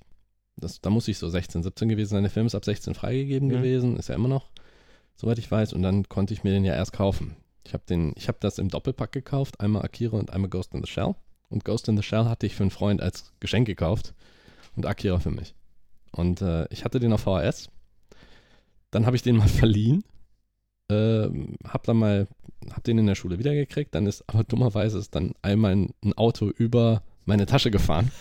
das, 0.57 0.81
da 0.81 0.89
muss 0.89 1.07
ich 1.07 1.17
so 1.17 1.29
16, 1.29 1.63
17 1.63 1.89
gewesen 1.89 2.09
sein. 2.11 2.23
Der 2.23 2.31
Film 2.31 2.45
ist 2.47 2.55
ab 2.55 2.65
16 2.65 2.93
freigegeben 2.93 3.47
Mhm. 3.47 3.53
gewesen, 3.53 3.97
ist 3.97 4.09
ja 4.09 4.15
immer 4.15 4.27
noch, 4.27 4.49
soweit 5.15 5.37
ich 5.39 5.49
weiß. 5.49 5.73
Und 5.73 5.81
dann 5.83 6.07
konnte 6.09 6.33
ich 6.33 6.43
mir 6.43 6.51
den 6.51 6.65
ja 6.65 6.73
erst 6.75 6.93
kaufen. 6.93 7.35
Ich 7.65 7.73
habe 7.73 7.83
den, 7.87 8.13
ich 8.15 8.27
habe 8.27 8.37
das 8.41 8.57
im 8.57 8.69
Doppelpack 8.69 9.11
gekauft, 9.11 9.59
einmal 9.59 9.83
Akira 9.83 10.17
und 10.17 10.31
einmal 10.33 10.49
Ghost 10.49 10.73
in 10.73 10.81
the 10.83 10.89
Shell. 10.91 11.15
Und 11.49 11.63
Ghost 11.65 11.87
in 11.89 11.97
the 11.97 12.03
Shell 12.03 12.25
hatte 12.25 12.45
ich 12.45 12.55
für 12.55 12.63
einen 12.63 12.71
Freund 12.71 13.01
als 13.01 13.33
Geschenk 13.39 13.67
gekauft 13.67 14.13
und 14.75 14.85
Akira 14.85 15.19
für 15.19 15.31
mich. 15.31 15.53
Und 16.11 16.41
äh, 16.41 16.65
ich 16.69 16.83
hatte 16.85 16.99
den 16.99 17.13
auf 17.13 17.21
VHS. 17.21 17.69
Dann 18.89 19.05
habe 19.05 19.15
ich 19.15 19.21
den 19.21 19.37
mal 19.37 19.47
verliehen. 19.47 20.03
Ähm, 20.91 21.55
hab 21.67 21.83
dann 21.83 21.97
mal, 21.97 22.27
hab 22.71 22.83
den 22.83 22.97
in 22.97 23.07
der 23.07 23.15
Schule 23.15 23.39
wiedergekriegt. 23.39 23.95
Dann 23.95 24.05
ist 24.05 24.23
aber 24.27 24.43
dummerweise 24.47 24.97
ist 24.99 25.15
dann 25.15 25.33
einmal 25.41 25.71
ein, 25.73 25.93
Auto 26.15 26.49
über 26.49 27.03
meine 27.25 27.45
Tasche 27.45 27.71
gefahren 27.71 28.11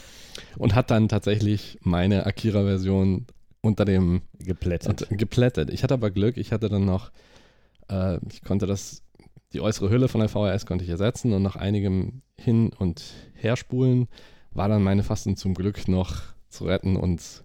und 0.57 0.75
hat 0.75 0.91
dann 0.91 1.09
tatsächlich 1.09 1.79
meine 1.83 2.27
Akira-Version 2.27 3.27
unter 3.63 3.85
dem 3.85 4.23
Geplättet. 4.39 5.07
geplättet. 5.11 5.71
Ich 5.71 5.83
hatte 5.83 5.95
aber 5.95 6.11
Glück, 6.11 6.37
ich 6.37 6.53
hatte 6.53 6.69
dann 6.69 6.85
noch, 6.85 7.11
äh, 7.91 8.19
ich 8.31 8.43
konnte 8.43 8.67
das, 8.67 9.03
die 9.53 9.61
äußere 9.61 9.91
Hülle 9.91 10.09
von 10.09 10.21
der 10.21 10.29
VHS 10.29 10.65
konnte 10.65 10.85
ich 10.85 10.91
ersetzen 10.91 11.33
und 11.33 11.43
nach 11.43 11.57
einigem 11.57 12.23
Hin- 12.39 12.73
und 12.79 13.03
Herspulen 13.35 14.09
war 14.53 14.69
dann 14.69 14.83
meine 14.83 15.03
Fassung 15.03 15.37
zum 15.37 15.55
Glück 15.55 15.89
noch 15.89 16.23
zu 16.49 16.65
retten 16.65 16.97
und 16.97 17.45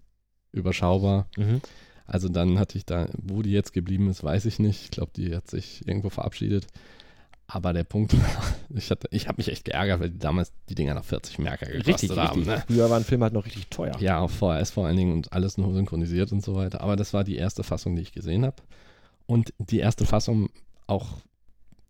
überschaubar. 0.52 1.28
Mhm. 1.38 1.62
Also 2.08 2.30
dann 2.30 2.60
hatte 2.60 2.78
ich 2.78 2.86
da, 2.86 3.08
wo 3.22 3.42
die 3.42 3.52
jetzt 3.52 3.74
geblieben 3.74 4.10
ist, 4.10 4.24
weiß 4.24 4.46
ich 4.46 4.60
nicht. 4.60 4.84
Ich 4.84 4.92
glaube, 4.92 5.12
die 5.16 5.36
hat 5.36 5.50
sich 5.50 5.88
irgendwo 5.88 6.10
verabschiedet. 6.10 6.68
Aber 7.48 7.74
der 7.74 7.84
Punkt 7.84 8.14
war, 8.20 8.44
ich, 8.76 8.90
hatte- 8.92 9.08
ich 9.12 9.28
habe 9.28 9.38
mich 9.38 9.50
echt 9.50 9.66
geärgert, 9.66 10.00
weil 10.00 10.10
die 10.10 10.18
damals 10.20 10.52
die 10.70 10.76
Dinger 10.76 10.94
nach 10.96 11.04
40 11.06 11.38
Merker 11.40 11.66
gekostet 11.68 11.88
Richtig, 11.88 12.18
haben. 12.18 12.40
richtig. 12.42 12.56
Ne? 12.56 12.64
Früher 12.68 12.90
war 12.90 12.98
ein 12.98 13.04
Film 13.04 13.22
halt 13.24 13.34
noch 13.34 13.46
richtig 13.46 13.68
teuer. 13.70 13.96
Ja, 14.00 14.20
auf 14.20 14.32
VHS 14.32 14.72
vor 14.72 14.86
allen 14.88 14.98
Dingen 14.98 15.14
und 15.14 15.32
alles 15.34 15.58
nur 15.58 15.74
synchronisiert 15.74 16.32
und 16.32 16.44
so 16.44 16.56
weiter. 16.56 16.82
Aber 16.82 16.96
das 16.96 17.14
war 17.14 17.24
die 17.24 17.36
erste 17.36 17.64
Fassung, 17.64 17.96
die 17.96 18.02
ich 18.02 18.12
gesehen 18.14 18.46
habe. 18.46 18.56
Und 19.28 19.54
die 19.60 19.80
erste 19.80 20.06
Fassung, 20.06 20.50
auch 20.88 21.08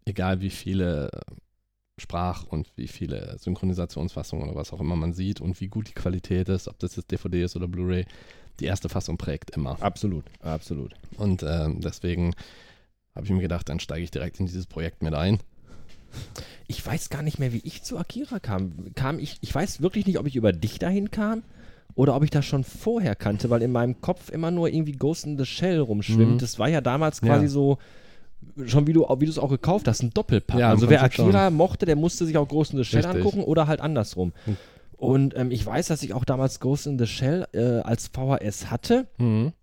egal 0.06 0.40
wie 0.42 0.50
viele 0.50 1.10
Sprach- 1.98 2.44
und 2.44 2.70
wie 2.76 2.88
viele 2.90 3.38
Synchronisationsfassungen 3.40 4.48
oder 4.50 4.58
was 4.58 4.74
auch 4.74 4.82
immer 4.82 4.98
man 4.98 5.14
sieht 5.14 5.40
und 5.40 5.60
wie 5.62 5.68
gut 5.70 5.88
die 5.88 5.94
Qualität 5.94 6.50
ist, 6.50 6.68
ob 6.68 6.78
das 6.80 6.98
jetzt 6.98 7.10
DVD 7.12 7.44
ist 7.44 7.56
oder 7.56 7.68
Blu-ray, 7.70 8.06
die 8.60 8.66
erste 8.66 8.90
Fassung 8.90 9.18
prägt 9.18 9.52
immer. 9.52 9.78
Absolut, 9.82 10.26
absolut. 10.42 10.94
Und 11.18 11.44
ähm, 11.44 11.82
deswegen 11.82 12.34
habe 13.16 13.26
ich 13.26 13.32
mir 13.32 13.42
gedacht, 13.42 13.70
dann 13.70 13.80
steige 13.80 14.04
ich 14.04 14.12
direkt 14.12 14.40
in 14.40 14.46
dieses 14.46 14.66
Projekt 14.66 15.02
mit 15.04 15.14
ein. 15.14 15.40
Ich 16.68 16.86
weiß 16.86 17.10
gar 17.10 17.22
nicht 17.22 17.40
mehr, 17.40 17.54
wie 17.54 17.62
ich 17.64 17.84
zu 17.84 17.98
Akira 17.98 18.40
kam. 18.40 18.94
Kam 18.96 19.20
ich, 19.20 19.38
ich 19.42 19.54
weiß 19.54 19.82
wirklich 19.82 20.06
nicht, 20.06 20.18
ob 20.18 20.28
ich 20.28 20.36
über 20.36 20.54
dich 20.54 20.80
dahin 20.80 21.12
kam 21.12 21.44
oder 21.96 22.16
ob 22.16 22.24
ich 22.24 22.30
das 22.30 22.46
schon 22.46 22.64
vorher 22.64 23.16
kannte, 23.16 23.50
weil 23.50 23.62
in 23.62 23.72
meinem 23.72 24.02
Kopf 24.02 24.30
immer 24.30 24.52
nur 24.52 24.70
irgendwie 24.70 24.94
Ghost 24.94 25.26
in 25.26 25.38
the 25.38 25.46
Shell 25.46 25.80
rumschwimmt. 25.80 26.34
Mhm. 26.36 26.38
Das 26.40 26.58
war 26.60 26.68
ja 26.70 26.82
damals 26.82 27.22
quasi 27.22 27.46
Ja. 27.46 27.50
so, 27.50 27.78
schon 28.66 28.88
wie 28.88 28.94
du 28.94 29.06
wie 29.20 29.26
du 29.26 29.32
es 29.32 29.40
auch 29.40 29.50
gekauft 29.50 29.88
hast, 29.88 30.02
ein 30.04 30.12
Doppelpack. 30.12 30.60
Ja, 30.60 30.70
also 30.70 30.90
wer 30.90 31.04
Akira 31.04 31.50
mochte, 31.50 31.86
der 31.86 31.96
musste 31.96 32.26
sich 32.26 32.38
auch 32.38 32.48
Ghost 32.48 32.72
in 32.74 32.78
the 32.80 32.86
Shell 32.86 33.02
Richtig. 33.06 33.18
angucken 33.24 33.44
oder 33.44 33.68
halt 33.68 33.82
andersrum. 33.82 34.34
Und 35.06 35.36
ähm, 35.38 35.52
ich 35.52 35.66
weiß, 35.66 35.88
dass 35.88 36.04
ich 36.04 36.14
auch 36.14 36.26
damals 36.26 36.60
Ghost 36.60 36.88
in 36.88 36.98
the 36.98 37.06
Shell 37.06 37.48
äh, 37.54 37.82
als 37.82 38.08
VHS 38.08 38.72
hatte. 38.72 39.08
Mhm. 39.18 39.54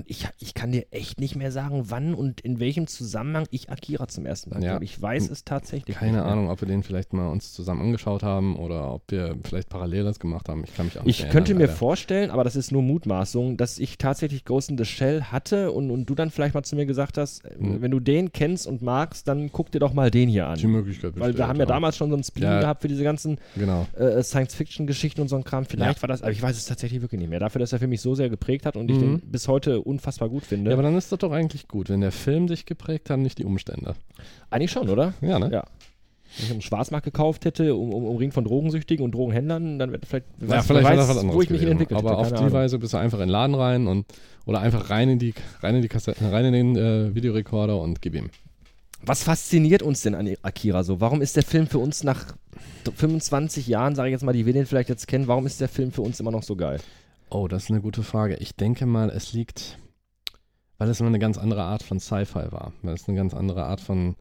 Und 0.00 0.08
ich, 0.10 0.26
ich 0.38 0.54
kann 0.54 0.72
dir 0.72 0.86
echt 0.92 1.20
nicht 1.20 1.36
mehr 1.36 1.52
sagen, 1.52 1.82
wann 1.90 2.14
und 2.14 2.40
in 2.40 2.58
welchem 2.58 2.86
Zusammenhang 2.86 3.46
ich 3.50 3.68
Akira 3.70 4.08
zum 4.08 4.24
ersten 4.24 4.48
Mal 4.48 4.62
Ja. 4.64 4.72
habe. 4.74 4.84
Ich 4.84 5.00
weiß 5.00 5.28
es 5.28 5.44
tatsächlich 5.44 5.94
Keine. 5.96 6.22
Ahnung, 6.24 6.48
ob 6.48 6.62
wir 6.62 6.68
den 6.68 6.82
vielleicht 6.82 7.12
mal 7.12 7.28
uns 7.28 7.52
zusammen 7.52 7.82
angeschaut 7.82 8.22
haben 8.22 8.56
oder 8.56 8.94
ob 8.94 9.02
wir 9.10 9.36
vielleicht 9.44 9.68
parallel 9.68 10.04
das 10.04 10.18
gemacht 10.18 10.48
haben. 10.48 10.64
Ich 10.64 10.74
kann 10.74 10.86
mich 10.86 10.98
auch 10.98 11.04
nicht 11.04 11.18
Ich 11.18 11.22
mehr 11.24 11.32
könnte 11.32 11.52
mir 11.52 11.60
erinnern, 11.60 11.68
leider. 11.68 11.78
vorstellen, 11.78 12.30
aber 12.30 12.44
das 12.44 12.56
ist 12.56 12.72
nur 12.72 12.80
Mutmaßung, 12.80 13.58
dass 13.58 13.78
ich 13.78 13.98
tatsächlich 13.98 14.46
Ghost 14.46 14.70
in 14.70 14.78
the 14.78 14.86
Shell 14.86 15.24
hatte 15.24 15.70
und, 15.72 15.90
und 15.90 16.06
du 16.06 16.14
dann 16.14 16.30
vielleicht 16.30 16.54
mal 16.54 16.62
zu 16.62 16.76
mir 16.76 16.86
gesagt 16.86 17.18
hast, 17.18 17.44
äh, 17.44 17.50
Hm. 17.58 17.82
wenn 17.82 17.90
du 17.90 18.00
den 18.00 18.32
kennst 18.32 18.66
und 18.66 18.80
magst, 18.80 19.28
dann 19.28 19.52
guck 19.52 19.70
dir 19.70 19.80
doch 19.80 19.92
mal 19.92 20.10
den 20.10 20.30
hier 20.30 20.50
Die 20.56 20.64
an. 20.64 20.70
Möglichkeit 20.72 21.12
Weil 21.20 21.36
wir 21.36 21.46
haben 21.46 21.58
ja 21.58 21.66
damals 21.66 21.98
schon 21.98 22.08
so 22.10 22.16
ein 22.16 22.24
Spleen 22.24 22.44
Ja. 22.44 22.60
gehabt 22.60 22.80
für 22.80 22.88
diese 22.88 23.02
ganzen 23.04 23.36
Genau. 23.54 23.86
äh, 23.98 24.22
Science-Fiction-Geschichten 24.22 25.20
und 25.20 25.28
so 25.28 25.36
ein 25.36 25.44
Kram. 25.44 25.66
Vielleicht 25.66 26.00
war 26.02 26.08
das, 26.08 26.22
aber 26.22 26.32
ich 26.32 26.40
weiß 26.40 26.56
es 26.56 26.64
tatsächlich 26.64 27.02
wirklich 27.02 27.20
nicht 27.20 27.28
mehr. 27.30 27.40
Dafür, 27.40 27.58
dass 27.58 27.72
er 27.74 27.78
für 27.78 27.86
mich 27.86 28.00
so 28.00 28.14
sehr 28.14 28.30
geprägt 28.30 28.64
hat 28.64 28.76
und 28.76 28.90
ich 28.90 28.96
Mhm. 28.96 29.00
den 29.20 29.20
bis 29.30 29.46
heute 29.48 29.82
unfassbar 29.90 30.28
gut 30.28 30.44
finde. 30.44 30.70
Ja, 30.70 30.74
aber 30.76 30.82
dann 30.82 30.96
ist 30.96 31.12
das 31.12 31.18
doch 31.18 31.32
eigentlich 31.32 31.68
gut, 31.68 31.88
wenn 31.90 32.00
der 32.00 32.12
Film 32.12 32.46
dich 32.46 32.64
geprägt 32.66 33.10
hat, 33.10 33.18
nicht 33.18 33.38
die 33.38 33.44
Umstände. 33.44 33.94
Eigentlich 34.50 34.70
schon, 34.70 34.88
oder? 34.88 35.14
Ja, 35.20 35.38
ne? 35.38 35.50
Ja. 35.52 35.64
Wenn 36.36 36.46
ich 36.46 36.50
einen 36.52 36.62
Schwarzmarkt 36.62 37.04
gekauft 37.04 37.44
hätte, 37.44 37.74
um, 37.74 37.92
um, 37.92 38.04
umringt 38.04 38.32
von 38.34 38.44
Drogensüchtigen 38.44 39.04
und 39.04 39.12
Drogenhändlern, 39.12 39.80
dann 39.80 39.90
wäre 39.90 40.00
vielleicht, 40.06 40.26
Ja, 40.40 40.60
weiß- 40.60 40.62
vielleicht 40.62 40.86
weiß, 40.88 40.96
das 40.96 41.08
was 41.08 41.18
anderes 41.18 41.36
wo 41.36 41.42
ich 41.42 41.50
mich 41.50 41.62
entwickelt 41.62 41.98
Aber 41.98 42.10
hätte. 42.10 42.18
auf 42.20 42.28
die 42.28 42.34
Ahnung. 42.36 42.52
Weise 42.52 42.78
bist 42.78 42.92
du 42.94 42.98
einfach 42.98 43.18
in 43.18 43.22
den 43.26 43.30
Laden 43.30 43.54
rein 43.56 43.86
und 43.88 44.06
oder 44.46 44.60
einfach 44.60 44.90
rein 44.90 45.08
in 45.08 45.18
die 45.18 45.34
rein 45.60 45.74
in 45.74 45.82
die 45.82 45.88
Kassetten, 45.88 46.28
rein 46.28 46.44
in 46.46 46.52
den 46.52 46.76
äh, 46.76 47.14
Videorekorder 47.14 47.80
und 47.80 48.00
gib 48.00 48.14
ihm. 48.14 48.30
Was 49.04 49.22
fasziniert 49.24 49.82
uns 49.82 50.02
denn 50.02 50.14
an 50.14 50.32
Akira 50.42 50.84
so? 50.84 51.00
Warum 51.00 51.20
ist 51.22 51.34
der 51.34 51.42
Film 51.42 51.66
für 51.66 51.78
uns 51.78 52.04
nach 52.04 52.34
25 52.94 53.66
Jahren, 53.66 53.94
sage 53.94 54.10
ich 54.10 54.12
jetzt 54.12 54.22
mal, 54.22 54.32
die 54.32 54.46
wir 54.46 54.52
den 54.52 54.66
vielleicht 54.66 54.88
jetzt 54.88 55.06
kennen, 55.08 55.26
warum 55.26 55.46
ist 55.46 55.60
der 55.60 55.68
Film 55.68 55.90
für 55.92 56.02
uns 56.02 56.20
immer 56.20 56.30
noch 56.30 56.42
so 56.42 56.54
geil? 56.56 56.78
Oh, 57.32 57.46
das 57.46 57.64
ist 57.64 57.70
eine 57.70 57.80
gute 57.80 58.02
Frage. 58.02 58.34
Ich 58.36 58.56
denke 58.56 58.86
mal, 58.86 59.08
es 59.08 59.32
liegt, 59.32 59.78
weil 60.78 60.88
es 60.88 60.98
immer 60.98 61.10
eine 61.10 61.20
ganz 61.20 61.38
andere 61.38 61.62
Art 61.62 61.84
von 61.84 62.00
Sci-Fi 62.00 62.50
war, 62.50 62.72
weil 62.82 62.94
es 62.94 63.06
eine 63.06 63.16
ganz 63.16 63.34
andere 63.34 63.64
Art 63.66 63.80
von 63.80 64.16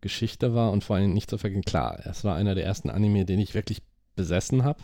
Geschichte 0.00 0.54
war 0.54 0.70
und 0.70 0.84
vor 0.84 0.94
allem 0.94 1.12
nicht 1.12 1.28
zu 1.28 1.36
vergessen, 1.36 1.64
klar, 1.64 1.98
es 2.04 2.22
war 2.22 2.36
einer 2.36 2.54
der 2.54 2.64
ersten 2.64 2.90
Anime, 2.90 3.24
den 3.24 3.40
ich 3.40 3.54
wirklich 3.54 3.82
besessen 4.14 4.62
habe. 4.62 4.80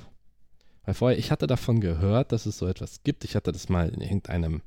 Weil 0.85 0.95
vorher, 0.95 1.19
ich 1.19 1.31
hatte 1.31 1.47
davon 1.47 1.81
gehört, 1.81 2.33
dass 2.33 2.45
es 2.45 2.59
so 2.59 2.67
etwas 2.67 3.05
gibt. 3.05 3.23
Ich 3.23 3.37
hatte 3.37 3.53
das 3.53 3.69
mal 3.69 3.89
in 3.89 4.01
irgendeinem 4.01 4.63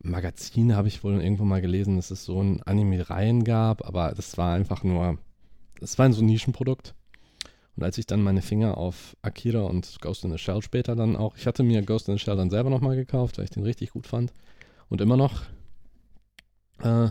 Magazin, 0.00 0.74
habe 0.74 0.88
ich 0.88 1.04
wohl 1.04 1.22
irgendwo 1.22 1.44
mal 1.44 1.60
gelesen, 1.60 1.94
dass 1.94 2.10
es 2.10 2.24
so 2.24 2.42
ein 2.42 2.64
Anime-Reihen 2.64 3.44
gab, 3.44 3.86
aber 3.86 4.12
das 4.16 4.36
war 4.36 4.54
einfach 4.54 4.82
nur, 4.82 5.18
das 5.78 5.96
war 6.00 6.12
so 6.12 6.20
ein 6.20 6.26
Nischenprodukt. 6.26 6.95
Und 7.76 7.82
als 7.82 7.98
ich 7.98 8.06
dann 8.06 8.22
meine 8.22 8.40
Finger 8.40 8.78
auf 8.78 9.16
Akira 9.20 9.60
und 9.60 10.00
Ghost 10.00 10.24
in 10.24 10.32
the 10.32 10.38
Shell 10.38 10.62
später 10.62 10.96
dann 10.96 11.14
auch, 11.14 11.36
ich 11.36 11.46
hatte 11.46 11.62
mir 11.62 11.82
Ghost 11.82 12.08
in 12.08 12.16
the 12.16 12.24
Shell 12.24 12.36
dann 12.36 12.50
selber 12.50 12.70
nochmal 12.70 12.96
gekauft, 12.96 13.36
weil 13.36 13.44
ich 13.44 13.50
den 13.50 13.64
richtig 13.64 13.90
gut 13.90 14.06
fand. 14.06 14.32
Und 14.88 15.00
immer 15.00 15.16
noch. 15.16 15.42
Äh, 16.80 17.08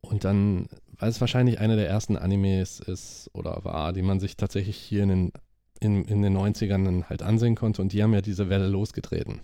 und 0.00 0.24
dann, 0.24 0.68
weil 0.98 1.10
es 1.10 1.20
wahrscheinlich 1.20 1.58
einer 1.58 1.76
der 1.76 1.88
ersten 1.88 2.16
Animes 2.16 2.80
ist 2.80 3.30
oder 3.34 3.64
war, 3.64 3.92
die 3.92 4.02
man 4.02 4.20
sich 4.20 4.36
tatsächlich 4.36 4.76
hier 4.76 5.02
in 5.02 5.08
den, 5.08 5.32
in, 5.80 6.04
in 6.04 6.22
den 6.22 6.36
90ern 6.36 6.84
dann 6.84 7.08
halt 7.08 7.22
ansehen 7.22 7.54
konnte. 7.54 7.82
Und 7.82 7.92
die 7.92 8.02
haben 8.02 8.14
ja 8.14 8.22
diese 8.22 8.48
Welle 8.48 8.68
losgetreten, 8.68 9.40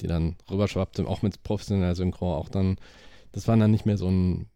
die 0.00 0.08
dann 0.08 0.36
rüberschwappte, 0.50 1.06
auch 1.06 1.22
mit 1.22 1.42
professioneller 1.44 1.94
Synchro, 1.94 2.34
auch 2.34 2.48
dann, 2.48 2.76
das 3.30 3.46
war 3.46 3.56
dann 3.56 3.70
nicht 3.70 3.86
mehr 3.86 3.98
so 3.98 4.08
ein, 4.08 4.48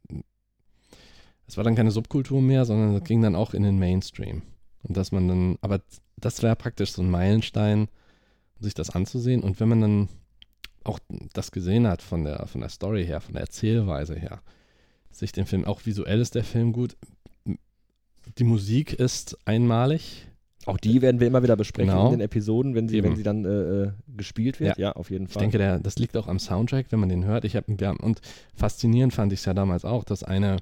es 1.47 1.57
war 1.57 1.65
dann 1.65 1.77
keine 1.77 1.91
Subkultur 1.91 2.41
mehr, 2.43 2.65
sondern 2.65 2.95
es 2.97 3.05
ging 3.05 3.23
dann 3.23 3.37
auch 3.37 3.55
in 3.55 3.63
den 3.63 3.79
Mainstream. 3.79 4.43
Und 4.83 4.97
dass 4.97 5.13
man 5.13 5.29
dann, 5.29 5.59
aber 5.61 5.81
das 6.17 6.43
wäre 6.43 6.57
praktisch 6.57 6.93
so 6.93 7.03
ein 7.03 7.11
Meilenstein, 7.11 7.89
sich 8.61 8.75
das 8.75 8.91
anzusehen. 8.91 9.43
Und 9.43 9.61
wenn 9.61 9.69
man 9.69 9.81
dann 9.81 10.09
auch 10.85 10.99
das 11.33 11.51
gesehen 11.53 11.87
hat 11.87 12.03
von 12.03 12.25
der, 12.25 12.47
von 12.47 12.61
der 12.61 12.71
Story 12.71 13.05
her, 13.07 13.21
von 13.21 13.35
der 13.35 13.43
Erzählweise 13.43 14.15
her, 14.15 14.41
sich 15.11 15.33
den 15.33 15.47
Film, 15.47 15.65
auch 15.65 15.85
visuell 15.87 16.21
ist 16.21 16.35
der 16.35 16.45
Film 16.45 16.73
gut. 16.73 16.97
Die 18.39 18.45
Musik 18.45 18.93
ist 18.93 19.37
einmalig. 19.45 20.27
Auch 20.67 20.77
die 20.77 21.01
werden 21.03 21.21
wir 21.21 21.27
immer 21.27 21.43
wieder 21.43 21.57
besprechen 21.57 21.91
Genau. 21.91 22.07
in 22.07 22.13
den 22.13 22.21
Episoden, 22.21 22.75
wenn 22.75 22.87
sie, 22.89 22.99
Eben. 22.99 23.09
wenn 23.09 23.17
sie 23.17 23.23
dann 23.23 23.45
äh, 23.45 23.49
äh, 23.85 23.93
gespielt 24.09 24.61
wird. 24.61 24.77
Ja. 24.79 24.93
auf 24.93 25.11
jeden 25.11 25.25
Ich 25.27 25.33
Fall. 25.33 25.41
denke, 25.41 25.59
der, 25.59 25.79
das 25.81 25.97
liegt 25.99 26.17
auch 26.17 26.29
am 26.29 26.39
Soundtrack, 26.39 26.87
wenn 26.91 27.01
man 27.01 27.09
den 27.09 27.25
hört. 27.25 27.45
Ich 27.45 27.57
hab, 27.57 27.67
haben, 27.69 27.99
und 27.99 28.21
faszinierend 28.55 29.15
fand 29.15 29.33
ich 29.33 29.41
es 29.41 29.47
ja 29.47 29.55
damals 29.55 29.85
auch, 29.87 30.05
dass 30.05 30.23
eine, 30.23 30.59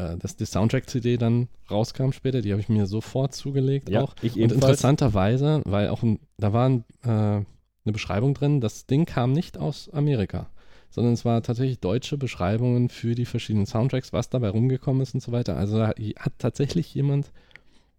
äh, 0.00 0.16
dass 0.16 0.36
die 0.36 0.46
Soundtrack-CD 0.46 1.16
dann 1.16 1.48
rauskam 1.70 2.12
später, 2.12 2.40
die 2.42 2.52
habe 2.52 2.60
ich 2.60 2.68
mir 2.68 2.86
sofort 2.86 3.34
zugelegt 3.34 3.88
ja, 3.88 4.02
auch. 4.02 4.14
ich 4.22 4.36
Und 4.36 4.52
interessanterweise, 4.52 5.62
weil 5.64 5.88
auch 5.88 6.02
ein, 6.02 6.20
da 6.38 6.52
war 6.52 6.68
ein, 6.68 6.84
äh, 7.02 7.08
eine 7.08 7.92
Beschreibung 7.92 8.34
drin, 8.34 8.60
das 8.60 8.86
Ding 8.86 9.04
kam 9.04 9.32
nicht 9.32 9.58
aus 9.58 9.90
Amerika, 9.90 10.50
sondern 10.90 11.14
es 11.14 11.24
war 11.24 11.42
tatsächlich 11.42 11.80
deutsche 11.80 12.18
Beschreibungen 12.18 12.88
für 12.88 13.14
die 13.14 13.24
verschiedenen 13.24 13.66
Soundtracks, 13.66 14.12
was 14.12 14.28
dabei 14.28 14.50
rumgekommen 14.50 15.02
ist 15.02 15.14
und 15.14 15.20
so 15.20 15.32
weiter. 15.32 15.56
Also 15.56 15.78
da 15.78 15.88
hat 15.88 16.32
tatsächlich 16.38 16.94
jemand 16.94 17.32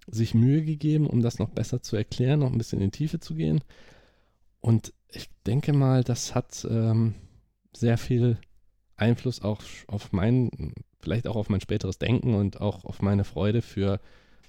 sich 0.08 0.34
Mühe 0.34 0.64
gegeben, 0.64 1.08
um 1.08 1.22
das 1.22 1.40
noch 1.40 1.50
besser 1.50 1.82
zu 1.82 1.96
erklären, 1.96 2.40
noch 2.40 2.52
ein 2.52 2.58
bisschen 2.58 2.80
in 2.80 2.92
die 2.92 2.98
Tiefe 2.98 3.20
zu 3.20 3.36
gehen. 3.36 3.62
Und 4.60 4.94
ich 5.10 5.30
denke 5.46 5.74
mal, 5.74 6.04
das 6.04 6.36
hat 6.36 6.66
ähm, 6.70 7.16
sehr 7.74 7.98
viel 7.98 8.38
Einfluss 8.96 9.42
auch 9.42 9.62
auf 9.88 10.12
mein, 10.12 10.74
vielleicht 11.02 11.28
auch 11.28 11.36
auf 11.36 11.50
mein 11.50 11.62
späteres 11.62 12.00
Denken 12.00 12.36
und 12.36 12.62
auch 12.62 12.86
auf 12.86 13.02
meine 13.02 13.24
Freude 13.24 13.62
für 13.62 14.00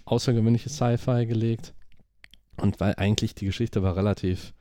außergewöhnliche 0.04 0.68
Sci-Fi 0.68 1.26
gelegt. 1.26 1.74
Und 2.56 2.80
weil 2.80 2.94
eigentlich 2.96 3.34
die 3.34 3.46
Geschichte 3.46 3.82
war 3.82 3.96
relativ 3.96 4.52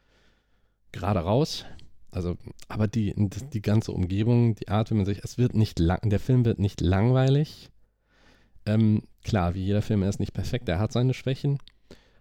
gerade 0.92 1.20
raus. 1.20 1.66
Also, 2.12 2.38
aber 2.68 2.88
die, 2.88 3.14
die 3.18 3.62
ganze 3.62 3.92
Umgebung, 3.94 4.56
die 4.56 4.68
Art, 4.68 4.92
wie 4.92 4.96
man 4.96 5.06
sich, 5.06 5.24
es 5.24 5.38
wird 5.38 5.56
nicht 5.56 5.80
lang, 5.80 6.10
der 6.10 6.20
Film 6.20 6.44
wird 6.44 6.60
nicht 6.60 6.82
langweilig. 6.82 7.70
Ähm, 8.66 9.04
klar, 9.24 9.56
wie 9.56 9.64
jeder 9.64 9.82
Film, 9.82 10.04
er 10.04 10.10
ist 10.10 10.20
nicht 10.20 10.34
perfekt, 10.34 10.68
er 10.68 10.80
hat 10.80 10.92
seine 10.92 11.14
Schwächen, 11.14 11.58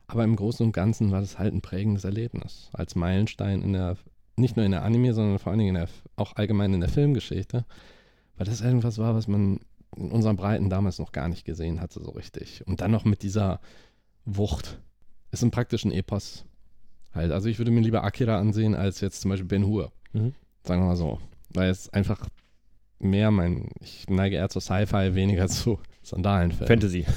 aber 0.07 0.25
im 0.25 0.37
Großen 0.37 0.65
und 0.65 0.73
Ganzen 0.73 1.11
war 1.11 1.21
das 1.21 1.39
halt 1.39 1.53
ein 1.53 1.61
prägendes 1.61 2.05
Erlebnis. 2.05 2.71
Als 2.73 2.95
Meilenstein 2.95 3.63
in 3.63 3.73
der, 3.73 3.97
nicht 4.37 4.57
nur 4.57 4.65
in 4.65 4.73
der 4.73 4.85
Anime, 4.85 5.13
sondern 5.13 5.39
vor 5.39 5.51
allen 5.51 5.59
Dingen 5.59 5.77
in 5.77 5.83
der, 5.83 5.89
auch 6.17 6.37
allgemein 6.37 6.73
in 6.73 6.81
der 6.81 6.89
Filmgeschichte, 6.89 7.67
weil 8.41 8.47
das 8.47 8.63
irgendwas 8.63 8.97
war, 8.97 9.15
was 9.15 9.29
man 9.29 9.61
in 9.95 10.11
unseren 10.11 10.37
Breiten 10.37 10.71
damals 10.71 10.99
noch 10.99 11.13
gar 11.13 11.29
nicht 11.29 11.45
gesehen 11.45 11.79
hatte, 11.79 12.03
so 12.03 12.11
richtig. 12.13 12.67
Und 12.67 12.81
dann 12.81 12.91
noch 12.91 13.05
mit 13.05 13.23
dieser 13.23 13.61
Wucht. 14.25 14.79
Ist 15.31 15.43
ein 15.43 15.51
praktisch 15.51 15.85
ein 15.85 15.93
Epos. 15.93 16.47
Halt. 17.13 17.33
Also 17.33 17.51
ich 17.51 17.59
würde 17.59 17.71
mir 17.71 17.83
lieber 17.83 18.03
Akira 18.03 18.39
ansehen, 18.39 18.75
als 18.75 19.03
jetzt 19.03 19.21
zum 19.21 19.31
Beispiel 19.31 19.47
Ben 19.47 19.67
Hur. 19.67 19.93
Mhm. 20.15 20.33
Sagen 20.65 20.81
wir 20.81 20.87
mal 20.87 20.97
so. 20.97 21.19
Weil 21.51 21.69
es 21.69 21.93
einfach 21.93 22.31
mehr 22.99 23.31
mein, 23.31 23.69
ich 23.83 24.09
neige 24.09 24.37
eher 24.37 24.49
zu 24.49 24.61
Sci-Fi, 24.61 25.15
weniger 25.15 25.47
zu 25.49 25.79
Sandalenfilmen. 26.03 26.67
Fantasy. 26.67 27.05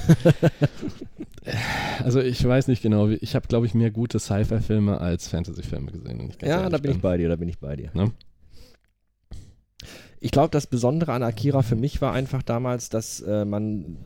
Also 2.02 2.22
ich 2.22 2.42
weiß 2.42 2.70
nicht 2.70 2.82
genau, 2.82 3.10
ich 3.10 3.36
habe 3.36 3.48
glaube 3.50 3.66
ich 3.66 3.74
mehr 3.74 3.92
gute 3.92 4.18
Sci-Fi-Filme 4.18 5.02
als 5.02 5.28
Fantasy-Filme 5.28 5.92
gesehen. 5.92 6.34
Ja, 6.42 6.70
da 6.70 6.78
bin 6.78 6.92
ich 6.92 7.02
bei 7.02 7.18
dir, 7.18 7.28
da 7.28 7.36
bin 7.36 7.50
ich 7.50 7.60
bei 7.60 7.76
dir. 7.76 7.92
Ne? 7.94 8.14
Ich 10.24 10.32
glaube, 10.32 10.52
das 10.52 10.68
Besondere 10.68 11.12
an 11.12 11.22
Akira 11.22 11.64
für 11.64 11.76
mich 11.76 12.02
war 12.02 12.14
einfach 12.14 12.44
damals, 12.44 12.88
dass 12.88 13.20
äh, 13.20 13.44
man 13.44 13.98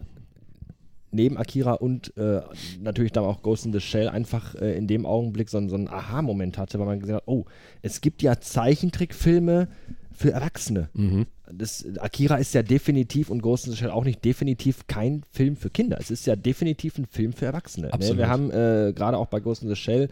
neben 1.11 1.37
Akira 1.37 1.73
und 1.73 2.17
äh, 2.17 2.41
natürlich 2.81 3.11
dann 3.11 3.23
auch 3.23 3.43
Ghost 3.43 3.67
in 3.67 3.71
the 3.71 3.79
Shell 3.79 4.09
einfach 4.09 4.55
äh, 4.55 4.75
in 4.75 4.87
dem 4.87 5.05
Augenblick 5.05 5.47
so, 5.47 5.59
einen- 5.59 5.69
so 5.69 5.75
einen 5.75 5.87
Aha-Moment 5.87 6.57
hatte, 6.57 6.79
weil 6.79 6.87
man 6.87 6.99
gesehen 6.99 7.17
hat, 7.17 7.23
oh, 7.27 7.45
es 7.83 8.01
gibt 8.01 8.23
ja 8.23 8.39
Zeichentrickfilme 8.39 9.67
für 10.11 10.31
Erwachsene. 10.31 10.89
Mhm. 10.95 11.27
Das, 11.57 11.85
Akira 11.99 12.35
ist 12.37 12.53
ja 12.53 12.63
definitiv 12.63 13.29
und 13.29 13.41
Ghost 13.41 13.65
in 13.67 13.71
the 13.73 13.77
Shell 13.77 13.89
auch 13.91 14.03
nicht 14.05 14.23
definitiv 14.23 14.87
kein 14.87 15.23
Film 15.31 15.55
für 15.55 15.69
Kinder. 15.69 15.97
Es 15.99 16.11
ist 16.11 16.25
ja 16.27 16.35
definitiv 16.35 16.97
ein 16.97 17.05
Film 17.05 17.33
für 17.33 17.45
Erwachsene. 17.45 17.87
Ne? 17.87 18.17
Wir 18.17 18.27
haben 18.29 18.51
äh, 18.51 18.93
gerade 18.95 19.17
auch 19.17 19.27
bei 19.27 19.39
Ghost 19.39 19.63
in 19.63 19.69
the 19.69 19.75
Shell 19.75 20.09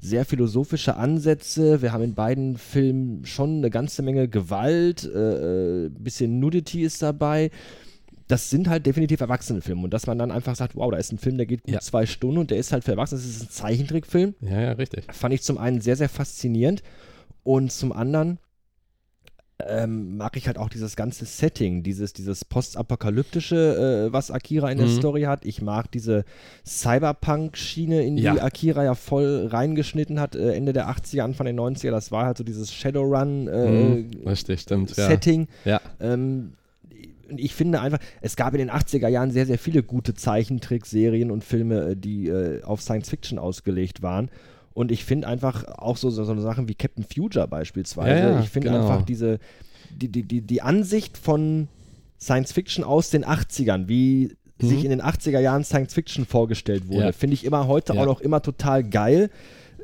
sehr 0.00 0.24
philosophische 0.24 0.96
Ansätze. 0.96 1.82
Wir 1.82 1.92
haben 1.92 2.04
in 2.04 2.14
beiden 2.14 2.56
Filmen 2.58 3.24
schon 3.24 3.58
eine 3.58 3.70
ganze 3.70 4.02
Menge 4.02 4.28
Gewalt, 4.28 5.04
äh, 5.04 5.86
ein 5.86 5.94
bisschen 5.94 6.38
Nudity 6.38 6.82
ist 6.82 7.02
dabei. 7.02 7.50
Das 8.28 8.50
sind 8.50 8.68
halt 8.68 8.86
definitiv 8.86 9.20
Erwachsenenfilme. 9.20 9.82
Und 9.84 9.94
dass 9.94 10.06
man 10.06 10.18
dann 10.18 10.30
einfach 10.32 10.56
sagt, 10.56 10.74
wow, 10.74 10.90
da 10.90 10.96
ist 10.98 11.12
ein 11.12 11.18
Film, 11.18 11.36
der 11.36 11.46
geht 11.46 11.62
gut 11.62 11.72
Ja. 11.74 11.80
zwei 11.80 12.06
Stunden 12.06 12.38
und 12.38 12.50
der 12.50 12.58
ist 12.58 12.72
halt 12.72 12.84
für 12.84 12.90
Erwachsene. 12.92 13.20
Das 13.20 13.28
ist 13.30 13.42
ein 13.42 13.50
Zeichentrickfilm 13.50 14.34
Ja, 14.40 14.60
ja, 14.60 14.72
richtig. 14.72 15.04
fand 15.12 15.32
ich 15.34 15.42
zum 15.42 15.58
einen 15.58 15.80
sehr, 15.80 15.96
sehr 15.96 16.08
faszinierend 16.08 16.82
und 17.44 17.70
zum 17.70 17.92
anderen 17.92 18.38
ähm, 19.66 20.16
mag 20.18 20.36
ich 20.36 20.46
halt 20.46 20.58
auch 20.58 20.68
dieses 20.68 20.96
ganze 20.96 21.24
Setting, 21.24 21.82
dieses, 21.82 22.12
dieses 22.12 22.44
postapokalyptische, 22.44 24.08
äh, 24.08 24.12
was 24.12 24.30
Akira 24.30 24.70
in 24.70 24.76
der 24.78 24.86
Mhm. 24.86 24.96
Story 24.98 25.22
hat. 25.22 25.46
Ich 25.46 25.62
mag 25.62 25.90
diese 25.92 26.24
Cyberpunk-Schiene, 26.66 28.04
in 28.04 28.16
die 28.16 28.22
Ja. 28.24 28.42
Akira 28.42 28.84
ja 28.84 28.94
voll 28.94 29.46
reingeschnitten 29.50 30.20
hat, 30.20 30.34
äh, 30.36 30.52
Ende 30.54 30.72
der 30.72 30.88
80er, 30.88 31.24
Anfang 31.24 31.46
der 31.46 31.54
90er. 31.54 31.90
Das 31.90 32.10
war 32.12 32.26
halt 32.26 32.36
so 32.38 32.44
dieses 32.44 32.70
Mhm. 32.70 32.74
Shadowrun-Setting. 32.74 34.22
Richtig, 34.26 34.60
stimmt. 34.60 34.96
Ja. 34.96 35.10
ja. 35.64 35.80
Ähm, 36.00 36.52
ich 37.36 37.54
finde 37.54 37.80
einfach, 37.80 37.98
es 38.20 38.36
gab 38.36 38.54
in 38.54 38.58
den 38.58 38.70
80er 38.70 39.08
Jahren 39.08 39.30
sehr, 39.32 39.46
sehr 39.46 39.58
viele 39.58 39.82
gute 39.82 40.14
Zeichentrickserien 40.14 41.30
und 41.30 41.42
Filme, 41.42 41.90
äh, 41.90 41.96
die 41.96 42.28
äh, 42.28 42.62
auf 42.62 42.80
Science 42.82 43.08
Fiction 43.10 43.38
ausgelegt 43.38 44.02
waren. 44.02 44.30
Und 44.76 44.92
ich 44.92 45.06
finde 45.06 45.26
einfach 45.26 45.64
auch 45.78 45.96
so, 45.96 46.10
so, 46.10 46.22
so 46.22 46.38
Sachen 46.38 46.68
wie 46.68 46.74
Captain 46.74 47.02
Future 47.04 47.48
beispielsweise. 47.48 48.20
Ja, 48.26 48.30
ja, 48.32 48.40
ich 48.40 48.50
finde 48.50 48.68
genau. 48.68 48.82
einfach 48.82 49.06
diese, 49.06 49.38
die, 49.90 50.08
die, 50.08 50.22
die, 50.22 50.42
die 50.42 50.60
Ansicht 50.60 51.16
von 51.16 51.68
Science 52.20 52.52
Fiction 52.52 52.84
aus 52.84 53.08
den 53.08 53.24
80ern, 53.24 53.88
wie 53.88 54.36
Mhm. 54.58 54.68
sich 54.68 54.84
in 54.84 54.90
den 54.90 55.02
80er 55.02 55.38
Jahren 55.40 55.64
Science 55.64 55.92
Fiction 55.92 56.24
vorgestellt 56.24 56.88
wurde, 56.88 57.06
Ja. 57.06 57.12
finde 57.12 57.34
ich 57.34 57.44
immer 57.44 57.66
heute 57.66 57.92
auch 57.92 58.06
noch 58.06 58.20
immer 58.22 58.40
total 58.42 58.84
geil. 58.84 59.30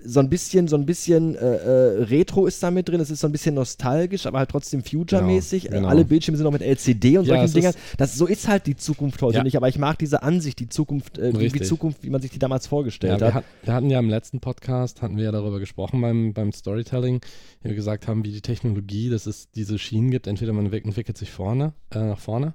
So 0.05 0.21
ein 0.21 0.29
bisschen, 0.29 0.69
so 0.69 0.77
ein 0.77 0.87
bisschen 0.87 1.35
äh, 1.35 1.39
äh, 1.39 2.03
Retro 2.05 2.47
ist 2.47 2.63
da 2.63 2.71
mit 2.71 2.89
drin, 2.89 3.01
es 3.01 3.11
ist 3.11 3.21
so 3.21 3.27
ein 3.29 3.33
bisschen 3.33 3.55
nostalgisch, 3.55 4.27
aber 4.27 4.39
halt 4.39 4.51
trotzdem 4.51 4.83
Future-mäßig. 4.83 5.65
Genau, 5.65 5.77
genau. 5.77 5.89
Alle 5.89 6.05
Bildschirme 6.05 6.37
sind 6.37 6.45
noch 6.45 6.53
mit 6.53 6.63
LCD 6.63 7.19
und 7.19 7.27
Ja, 7.27 7.39
solchen 7.39 7.55
Dingern. 7.55 7.75
Das, 7.97 8.17
so 8.17 8.27
ist 8.27 8.49
halt 8.49 8.67
die 8.67 8.77
Zukunft 8.77 9.23
heute 9.23 9.39
Ja. 9.39 9.45
nicht, 9.45 9.57
aber 9.57 9.69
ich 9.69 9.79
mag 9.79 9.99
diese 9.99 10.23
Ansicht, 10.23 10.59
die 10.61 10.69
Zukunft, 10.69 11.19
äh, 11.19 11.27
Richtig. 11.29 11.67
Zukunft, 11.67 12.03
wie 12.03 12.11
man 12.11 12.21
sich 12.21 12.31
die 12.31 12.39
damals 12.39 12.65
Ja, 12.67 12.71
vorgestellt 12.71 13.23
hat. 13.23 13.35
hat, 13.35 13.45
wir 13.63 13.73
hatten 13.75 13.91
ja 13.91 13.99
im 13.99 14.09
letzten 14.11 14.41
Podcast, 14.41 15.03
hatten 15.03 15.17
wir 15.17 15.25
ja 15.25 15.33
darüber 15.33 15.59
gesprochen 15.61 16.01
beim, 16.01 16.33
beim 16.33 16.53
Storytelling, 16.53 17.21
wie 17.63 17.69
wir 17.71 17.77
gesagt 17.77 18.09
haben, 18.09 18.25
wie 18.25 18.33
die 18.33 18.41
Technologie, 18.41 19.11
dass 19.11 19.27
es 19.27 19.51
diese 19.51 19.79
Schienen 19.79 20.11
gibt, 20.11 20.27
entweder 20.27 20.53
man 20.53 20.73
entwickelt 20.73 21.17
sich 21.19 21.31
vorne, 21.31 21.73
äh, 21.91 21.99
nach 21.99 22.19
vorne, 22.19 22.55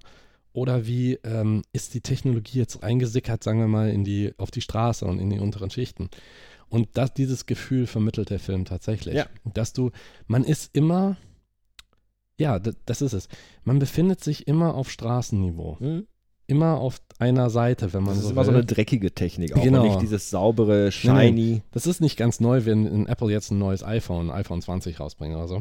oder 0.53 0.87
wie 0.87 1.19
ähm, 1.23 1.61
ist 1.71 1.93
die 1.93 2.01
Technologie 2.01 2.57
jetzt 2.57 2.81
reingesickert, 2.81 3.43
sagen 3.43 3.59
wir 3.59 3.67
mal, 3.67 3.89
in 3.91 4.03
die, 4.03 4.33
auf 4.37 4.49
die 4.49 4.61
Straße 4.61 5.05
und 5.05 5.19
in 5.19 5.29
die 5.29 5.39
unteren 5.39 5.69
Schichten. 5.69 6.09
Und 6.69 6.89
das, 6.93 7.13
dieses 7.13 7.45
Gefühl 7.45 7.87
vermittelt 7.87 8.29
der 8.29 8.39
Film 8.39 8.65
tatsächlich. 8.65 9.15
Ja. 9.15 9.25
Dass 9.53 9.73
du, 9.73 9.91
man 10.27 10.43
ist 10.43 10.69
immer, 10.73 11.17
ja, 12.37 12.59
das, 12.59 12.75
das 12.85 13.01
ist 13.01 13.13
es. 13.13 13.29
Man 13.63 13.79
befindet 13.79 14.23
sich 14.23 14.47
immer 14.47 14.75
auf 14.75 14.89
Straßenniveau. 14.91 15.79
Hm? 15.79 16.07
Immer 16.49 16.75
auf 16.79 17.01
einer 17.19 17.49
Seite, 17.49 17.91
wenn 17.93 18.03
man 18.03 18.11
Das 18.15 18.19
ist 18.19 18.23
so 18.25 18.31
immer 18.31 18.45
so 18.45 18.51
will. 18.51 18.57
eine 18.59 18.65
dreckige 18.65 19.13
Technik, 19.13 19.55
auch 19.57 19.61
Genau. 19.63 19.83
nicht 19.83 20.01
dieses 20.01 20.29
saubere, 20.29 20.91
shiny. 20.93 21.61
Das 21.71 21.85
ist 21.87 21.99
nicht 21.99 22.15
ganz 22.17 22.39
neu, 22.39 22.63
wenn 22.65 23.05
Apple 23.07 23.31
jetzt 23.31 23.51
ein 23.51 23.59
neues 23.59 23.83
iPhone, 23.83 24.31
iPhone 24.31 24.61
20 24.61 24.99
rausbringen 24.99 25.37
oder 25.37 25.47
so. 25.47 25.59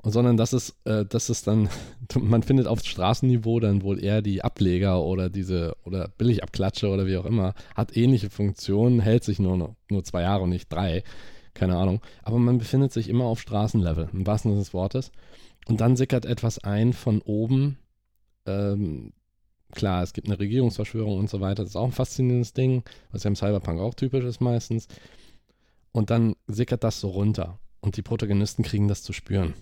Und 0.00 0.12
sondern 0.12 0.36
das 0.36 0.52
ist, 0.52 0.76
äh, 0.84 1.04
das 1.04 1.28
ist 1.28 1.46
dann, 1.46 1.68
man 2.14 2.42
findet 2.42 2.66
auf 2.66 2.80
Straßenniveau 2.80 3.60
dann 3.60 3.82
wohl 3.82 4.02
eher 4.02 4.22
die 4.22 4.42
Ableger 4.42 5.02
oder 5.02 5.28
diese, 5.28 5.76
oder 5.84 6.08
Billigabklatsche 6.18 6.88
oder 6.88 7.06
wie 7.06 7.16
auch 7.16 7.24
immer, 7.24 7.54
hat 7.74 7.96
ähnliche 7.96 8.30
Funktionen, 8.30 9.00
hält 9.00 9.24
sich 9.24 9.38
nur, 9.38 9.74
nur 9.90 10.04
zwei 10.04 10.22
Jahre 10.22 10.44
und 10.44 10.50
nicht 10.50 10.72
drei, 10.72 11.02
keine 11.54 11.76
Ahnung. 11.76 12.00
Aber 12.22 12.38
man 12.38 12.58
befindet 12.58 12.92
sich 12.92 13.08
immer 13.08 13.24
auf 13.24 13.40
Straßenlevel, 13.40 14.10
im 14.12 14.26
wahrsten 14.26 14.52
Sinne 14.52 14.60
des 14.60 14.72
Wortes. 14.72 15.10
Und 15.66 15.80
dann 15.80 15.96
sickert 15.96 16.24
etwas 16.24 16.62
ein 16.62 16.92
von 16.92 17.20
oben. 17.20 17.76
Ähm, 18.46 19.12
klar, 19.72 20.02
es 20.04 20.12
gibt 20.12 20.28
eine 20.28 20.38
Regierungsverschwörung 20.38 21.18
und 21.18 21.28
so 21.28 21.40
weiter, 21.40 21.64
das 21.64 21.70
ist 21.70 21.76
auch 21.76 21.84
ein 21.84 21.92
faszinierendes 21.92 22.52
Ding, 22.52 22.84
was 23.10 23.24
ja 23.24 23.28
im 23.28 23.36
Cyberpunk 23.36 23.80
auch 23.80 23.94
typisch 23.94 24.24
ist 24.24 24.40
meistens. 24.40 24.86
Und 25.90 26.10
dann 26.10 26.36
sickert 26.46 26.84
das 26.84 27.00
so 27.00 27.08
runter 27.08 27.58
und 27.80 27.96
die 27.96 28.02
Protagonisten 28.02 28.62
kriegen 28.62 28.86
das 28.86 29.02
zu 29.02 29.12
spüren. 29.12 29.54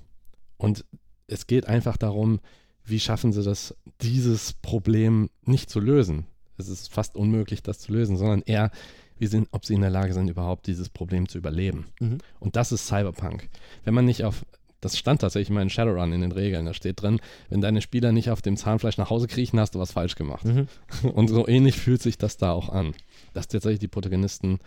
Und 0.56 0.84
es 1.26 1.46
geht 1.46 1.66
einfach 1.66 1.96
darum, 1.96 2.40
wie 2.84 3.00
schaffen 3.00 3.32
sie 3.32 3.42
das, 3.42 3.74
dieses 4.00 4.52
Problem 4.52 5.28
nicht 5.44 5.70
zu 5.70 5.80
lösen. 5.80 6.26
Es 6.56 6.68
ist 6.68 6.92
fast 6.92 7.16
unmöglich, 7.16 7.62
das 7.62 7.80
zu 7.80 7.92
lösen, 7.92 8.16
sondern 8.16 8.42
eher, 8.42 8.70
wie 9.18 9.26
sind, 9.26 9.48
ob 9.50 9.64
sie 9.64 9.74
in 9.74 9.80
der 9.80 9.90
Lage 9.90 10.14
sind, 10.14 10.30
überhaupt 10.30 10.66
dieses 10.66 10.88
Problem 10.88 11.28
zu 11.28 11.38
überleben. 11.38 11.86
Mhm. 12.00 12.18
Und 12.38 12.56
das 12.56 12.72
ist 12.72 12.86
Cyberpunk. 12.86 13.48
Wenn 13.84 13.94
man 13.94 14.04
nicht 14.04 14.24
auf, 14.24 14.44
das 14.80 14.96
stand 14.96 15.20
tatsächlich 15.20 15.50
mal 15.50 15.62
in 15.62 15.70
Shadowrun 15.70 16.12
in 16.12 16.20
den 16.20 16.32
Regeln, 16.32 16.64
da 16.64 16.74
steht 16.74 17.02
drin, 17.02 17.20
wenn 17.48 17.60
deine 17.60 17.82
Spieler 17.82 18.12
nicht 18.12 18.30
auf 18.30 18.40
dem 18.40 18.56
Zahnfleisch 18.56 18.98
nach 18.98 19.10
Hause 19.10 19.26
kriechen, 19.26 19.58
hast 19.58 19.74
du 19.74 19.78
was 19.78 19.92
falsch 19.92 20.14
gemacht. 20.14 20.44
Mhm. 20.44 20.68
Und 21.12 21.28
so 21.28 21.46
ähnlich 21.48 21.76
fühlt 21.76 22.02
sich 22.02 22.18
das 22.18 22.36
da 22.36 22.52
auch 22.52 22.68
an, 22.68 22.94
dass 23.34 23.48
tatsächlich 23.48 23.80
die 23.80 23.88
Protagonisten 23.88 24.60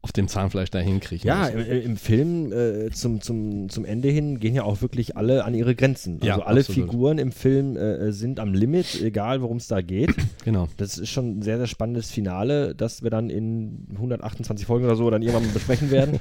auf 0.00 0.12
dem 0.12 0.28
Zahnfleisch 0.28 0.70
dahin 0.70 1.00
kriechen. 1.00 1.26
Ja, 1.26 1.48
im, 1.48 1.60
im 1.82 1.96
Film 1.96 2.52
äh, 2.52 2.90
zum, 2.90 3.20
zum, 3.20 3.68
zum 3.68 3.84
Ende 3.84 4.08
hin 4.08 4.38
gehen 4.38 4.54
ja 4.54 4.62
auch 4.62 4.80
wirklich 4.80 5.16
alle 5.16 5.44
an 5.44 5.54
ihre 5.54 5.74
Grenzen. 5.74 6.14
Also 6.14 6.26
Ja, 6.26 6.38
alle 6.38 6.60
absolut. 6.60 6.88
Figuren 6.90 7.18
im 7.18 7.32
Film 7.32 7.76
äh, 7.76 8.12
sind 8.12 8.38
am 8.38 8.54
Limit, 8.54 9.00
egal 9.02 9.42
worum 9.42 9.56
es 9.56 9.66
da 9.66 9.80
geht. 9.82 10.14
genau. 10.44 10.68
Das 10.76 10.98
ist 10.98 11.08
schon 11.10 11.38
ein 11.38 11.42
sehr, 11.42 11.58
sehr 11.58 11.66
spannendes 11.66 12.10
Finale, 12.10 12.74
das 12.76 13.02
wir 13.02 13.10
dann 13.10 13.28
in 13.28 13.88
128 13.94 14.66
Folgen 14.66 14.84
oder 14.84 14.94
so 14.96 15.10
dann 15.10 15.20
irgendwann 15.22 15.44
mal 15.46 15.52
besprechen 15.52 15.90
werden. 15.90 16.20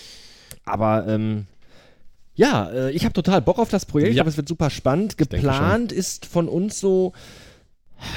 Aber 0.64 1.06
ähm, 1.08 1.46
ja, 2.34 2.68
äh, 2.70 2.90
ich 2.92 3.04
habe 3.04 3.14
total 3.14 3.40
Bock 3.40 3.58
auf 3.58 3.70
das 3.70 3.86
Projekt. 3.86 4.10
Ich 4.10 4.16
Ja. 4.16 4.22
glaube, 4.22 4.30
es 4.30 4.36
wird 4.36 4.48
super 4.48 4.68
spannend. 4.68 5.16
Geplant 5.16 5.90
ist 5.90 6.26
von 6.26 6.48
uns 6.48 6.78
so, 6.78 7.12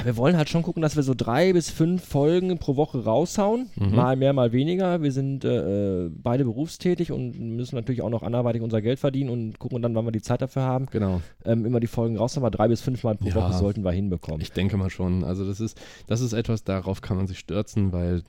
wir 0.04 0.18
wollen 0.18 0.38
halt 0.38 0.50
schon 0.50 0.64
gucken, 0.64 0.82
dass 0.82 0.96
wir 0.96 1.04
so 1.04 1.14
drei 1.16 1.54
bis 1.54 1.70
fünf 1.70 2.04
Folgen 2.04 2.58
pro 2.58 2.76
Woche 2.76 3.04
raushauen. 3.04 3.70
Mhm. 3.76 3.96
Mal 3.96 4.16
mehr, 4.16 4.34
mal 4.34 4.52
weniger. 4.52 5.02
Wir 5.02 5.12
sind 5.12 5.46
äh, 5.46 6.10
beide 6.10 6.46
berufstätig 6.46 7.12
und 7.12 7.40
müssen 7.40 7.76
natürlich 7.76 8.02
auch 8.02 8.10
noch 8.10 8.24
anderweitig 8.24 8.62
unser 8.62 8.82
Geld 8.82 9.00
verdienen 9.00 9.30
und 9.30 9.60
gucken 9.60 9.82
dann, 9.82 9.96
wann 9.96 10.06
wir 10.06 10.12
die 10.12 10.22
Zeit 10.22 10.42
dafür 10.42 10.64
haben. 10.64 10.88
Genau. 10.88 11.22
Ähm, 11.46 11.66
immer 11.66 11.80
die 11.80 11.88
Folgen 11.88 12.18
raushauen, 12.18 12.46
aber 12.46 12.56
drei 12.56 12.68
bis 12.68 12.82
fünf 12.82 13.04
Mal 13.04 13.16
pro 13.16 13.30
Ja. 13.30 13.36
Woche 13.36 13.54
sollten 13.54 13.84
wir 13.84 13.92
hinbekommen. 13.92 14.42
Ich 14.42 14.52
denke 14.52 14.78
mal 14.78 14.90
schon. 14.90 15.24
Also 15.24 15.46
das 15.46 15.60
ist, 15.60 15.80
das 16.08 16.22
ist 16.22 16.34
etwas, 16.34 16.64
darauf 16.64 17.02
kann 17.02 17.18
man 17.18 17.28
sich 17.28 17.40
stürzen, 17.40 17.94
weil 17.94 18.24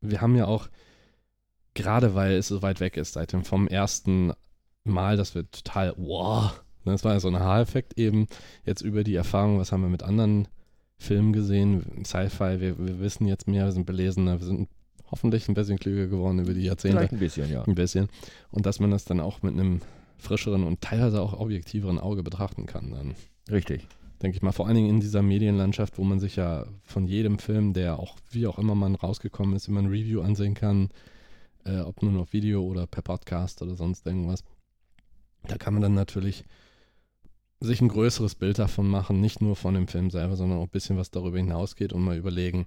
wir 0.00 0.20
haben 0.20 0.36
ja 0.36 0.46
auch, 0.46 0.68
gerade 1.74 2.14
weil 2.14 2.32
es 2.32 2.48
so 2.48 2.62
weit 2.62 2.80
weg 2.80 2.96
ist, 2.96 3.14
seit 3.14 3.32
dem 3.32 3.44
vom 3.44 3.68
ersten 3.68 4.32
Mal, 4.84 5.16
dass 5.16 5.34
wir 5.34 5.50
total, 5.50 5.94
wow, 5.96 6.60
ne, 6.84 6.92
das 6.92 7.04
war 7.04 7.12
ja 7.12 7.20
so 7.20 7.28
ein 7.28 7.38
Haareffekt 7.38 7.98
eben, 7.98 8.26
jetzt 8.64 8.82
über 8.82 9.04
die 9.04 9.14
Erfahrung, 9.14 9.58
was 9.58 9.72
haben 9.72 9.82
wir 9.82 9.88
mit 9.88 10.02
anderen 10.02 10.48
Filmen 11.02 11.32
gesehen, 11.32 12.04
Sci-Fi, 12.04 12.60
wir, 12.60 12.78
wir 12.78 13.00
wissen 13.00 13.26
jetzt 13.26 13.48
mehr, 13.48 13.64
wir 13.64 13.72
sind 13.72 13.86
belesener, 13.86 14.38
wir 14.38 14.46
sind 14.46 14.68
hoffentlich 15.10 15.48
ein 15.48 15.54
bisschen 15.54 15.78
klüger 15.78 16.06
geworden 16.06 16.38
über 16.38 16.54
die 16.54 16.62
Jahrzehnte. 16.62 16.98
Vielleicht 16.98 17.12
ein 17.12 17.18
bisschen, 17.18 17.50
ja. 17.50 17.62
Ein 17.64 17.74
bisschen. 17.74 18.08
Und 18.50 18.64
dass 18.66 18.80
man 18.80 18.90
das 18.90 19.04
dann 19.04 19.20
auch 19.20 19.42
mit 19.42 19.52
einem 19.52 19.80
frischeren 20.16 20.64
und 20.64 20.80
teilweise 20.80 21.20
auch 21.20 21.38
objektiveren 21.38 21.98
Auge 21.98 22.22
betrachten 22.22 22.66
kann 22.66 22.90
dann. 22.92 23.14
Richtig. 23.50 23.86
denke 24.22 24.36
ich 24.36 24.42
mal. 24.42 24.52
Vor 24.52 24.66
allen 24.66 24.76
Dingen 24.76 24.88
in 24.88 25.00
dieser 25.00 25.20
Medienlandschaft, 25.22 25.98
wo 25.98 26.04
man 26.04 26.20
sich 26.20 26.36
ja 26.36 26.64
von 26.84 27.06
jedem 27.06 27.38
Film, 27.38 27.72
der 27.72 27.98
auch 27.98 28.16
wie 28.30 28.46
auch 28.46 28.58
immer 28.58 28.74
man 28.74 28.94
rausgekommen 28.94 29.54
ist, 29.56 29.68
immer 29.68 29.80
ein 29.80 29.88
Review 29.88 30.22
ansehen 30.22 30.54
kann, 30.54 30.90
äh, 31.64 31.80
ob 31.80 32.02
nur 32.02 32.22
auf 32.22 32.32
Video 32.32 32.62
oder 32.62 32.86
per 32.86 33.02
Podcast 33.02 33.60
oder 33.62 33.74
sonst 33.74 34.06
irgendwas. 34.06 34.44
Da 35.48 35.58
kann 35.58 35.74
man 35.74 35.82
dann 35.82 35.94
natürlich 35.94 36.44
sich 37.62 37.80
ein 37.80 37.88
größeres 37.88 38.34
Bild 38.34 38.58
davon 38.58 38.88
machen, 38.88 39.20
nicht 39.20 39.40
nur 39.40 39.56
von 39.56 39.74
dem 39.74 39.88
Film 39.88 40.10
selber, 40.10 40.36
sondern 40.36 40.58
auch 40.58 40.64
ein 40.64 40.70
bisschen 40.70 40.96
was 40.96 41.10
darüber 41.10 41.38
hinausgeht 41.38 41.92
und 41.92 42.02
mal 42.02 42.16
überlegen, 42.16 42.66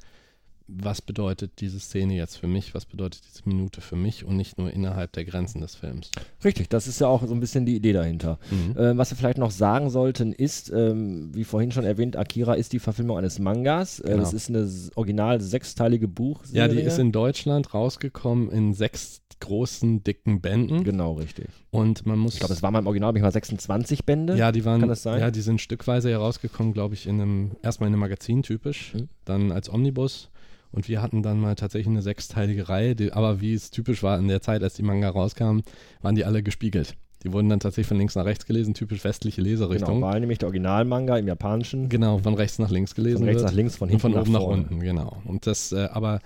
was 0.67 1.01
bedeutet 1.01 1.59
diese 1.59 1.79
Szene 1.79 2.15
jetzt 2.15 2.37
für 2.37 2.47
mich, 2.47 2.73
was 2.73 2.85
bedeutet 2.85 3.21
diese 3.29 3.47
Minute 3.47 3.81
für 3.81 3.95
mich 3.95 4.25
und 4.25 4.35
nicht 4.35 4.57
nur 4.57 4.71
innerhalb 4.71 5.11
der 5.13 5.23
Grenzen 5.23 5.61
des 5.61 5.75
Films. 5.75 6.09
Richtig, 6.43 6.69
das 6.69 6.87
ist 6.87 6.99
ja 6.99 7.07
auch 7.07 7.25
so 7.25 7.33
ein 7.33 7.39
bisschen 7.39 7.65
die 7.65 7.75
Idee 7.75 7.93
dahinter. 7.93 8.39
Mhm. 8.49 8.77
Äh, 8.77 8.97
was 8.97 9.11
wir 9.11 9.17
vielleicht 9.17 9.37
noch 9.37 9.51
sagen 9.51 9.89
sollten, 9.89 10.33
ist, 10.33 10.71
ähm, 10.71 11.29
wie 11.35 11.43
vorhin 11.43 11.71
schon 11.71 11.85
erwähnt, 11.85 12.15
Akira 12.15 12.55
ist 12.55 12.73
die 12.73 12.79
Verfilmung 12.79 13.17
eines 13.17 13.37
Mangas. 13.37 13.99
Äh, 13.99 14.09
genau. 14.09 14.17
Das 14.17 14.33
ist 14.33 14.49
eine 14.49 14.67
original 14.95 15.39
sechsteilige 15.39 16.07
Buch. 16.07 16.41
Ja, 16.51 16.67
die 16.67 16.79
ist 16.79 16.97
in 16.97 17.11
Deutschland 17.11 17.73
rausgekommen 17.73 18.49
in 18.49 18.73
sechs 18.73 19.21
großen, 19.39 20.03
dicken 20.03 20.41
Bänden. 20.41 20.83
Genau, 20.83 21.13
richtig. 21.13 21.47
Und 21.71 22.05
man 22.05 22.19
muss. 22.19 22.33
Ich 22.33 22.39
glaube, 22.39 22.53
es 22.53 22.63
war 22.63 22.71
mal 22.71 22.79
im 22.79 22.87
Original 22.87 23.13
mal 23.13 23.31
26 23.31 24.05
Bände. 24.05 24.37
Ja, 24.37 24.51
die 24.51 24.65
waren. 24.65 24.79
Kann 24.79 24.89
das 24.89 25.03
sein? 25.03 25.19
Ja, 25.19 25.31
die 25.31 25.41
sind 25.41 25.61
stückweise 25.61 26.09
herausgekommen, 26.09 26.73
glaube 26.73 26.93
ich, 26.93 27.07
in 27.07 27.21
einem, 27.21 27.51
erstmal 27.61 27.87
in 27.87 27.93
einem 27.93 28.01
Magazin 28.01 28.43
typisch, 28.43 28.93
mhm. 28.93 29.09
dann 29.25 29.51
als 29.51 29.71
Omnibus 29.71 30.29
und 30.75 30.89
wir 30.89 31.01
hatten 31.01 31.23
dann 31.23 31.39
mal 31.39 31.55
tatsächlich 31.55 31.87
eine 31.87 32.01
sechsteilige 32.01 32.67
Reihe, 32.67 32.95
die, 32.95 33.13
aber 33.13 33.39
wie 33.39 33.53
es 33.53 33.71
typisch 33.71 34.03
war 34.03 34.19
in 34.19 34.27
der 34.27 34.41
Zeit, 34.41 34.61
als 34.61 34.73
die 34.73 34.83
Manga 34.83 35.09
rauskamen, 35.09 35.63
waren 36.01 36.15
die 36.15 36.25
alle 36.25 36.43
gespiegelt. 36.43 36.95
Die 37.23 37.31
wurden 37.31 37.47
dann 37.47 37.61
tatsächlich 37.61 37.87
von 37.87 37.97
links 37.97 38.13
nach 38.15 38.25
rechts 38.25 38.45
gelesen, 38.45 38.73
typisch 38.73 39.03
westliche 39.03 39.41
Leserichtung. 39.41 39.95
Genau, 39.95 40.05
war 40.05 40.19
nämlich 40.19 40.37
der 40.37 40.47
Originalmanga 40.47 41.17
im 41.17 41.27
Japanischen. 41.27 41.87
Genau, 41.87 42.19
von 42.19 42.33
rechts 42.33 42.59
nach 42.59 42.69
links 42.69 42.93
gelesen. 42.93 43.19
Von 43.19 43.27
rechts 43.27 43.41
wird. 43.41 43.51
nach 43.51 43.55
links, 43.55 43.77
von 43.77 43.89
hinten 43.89 44.05
und 44.05 44.13
von 44.13 44.21
oben 44.21 44.31
nach, 44.33 44.41
nach, 44.41 44.47
unten, 44.47 44.79
genau. 44.81 45.21
Und 45.23 45.47
das, 45.47 45.71
äh, 45.71 45.87
aber 45.91 46.19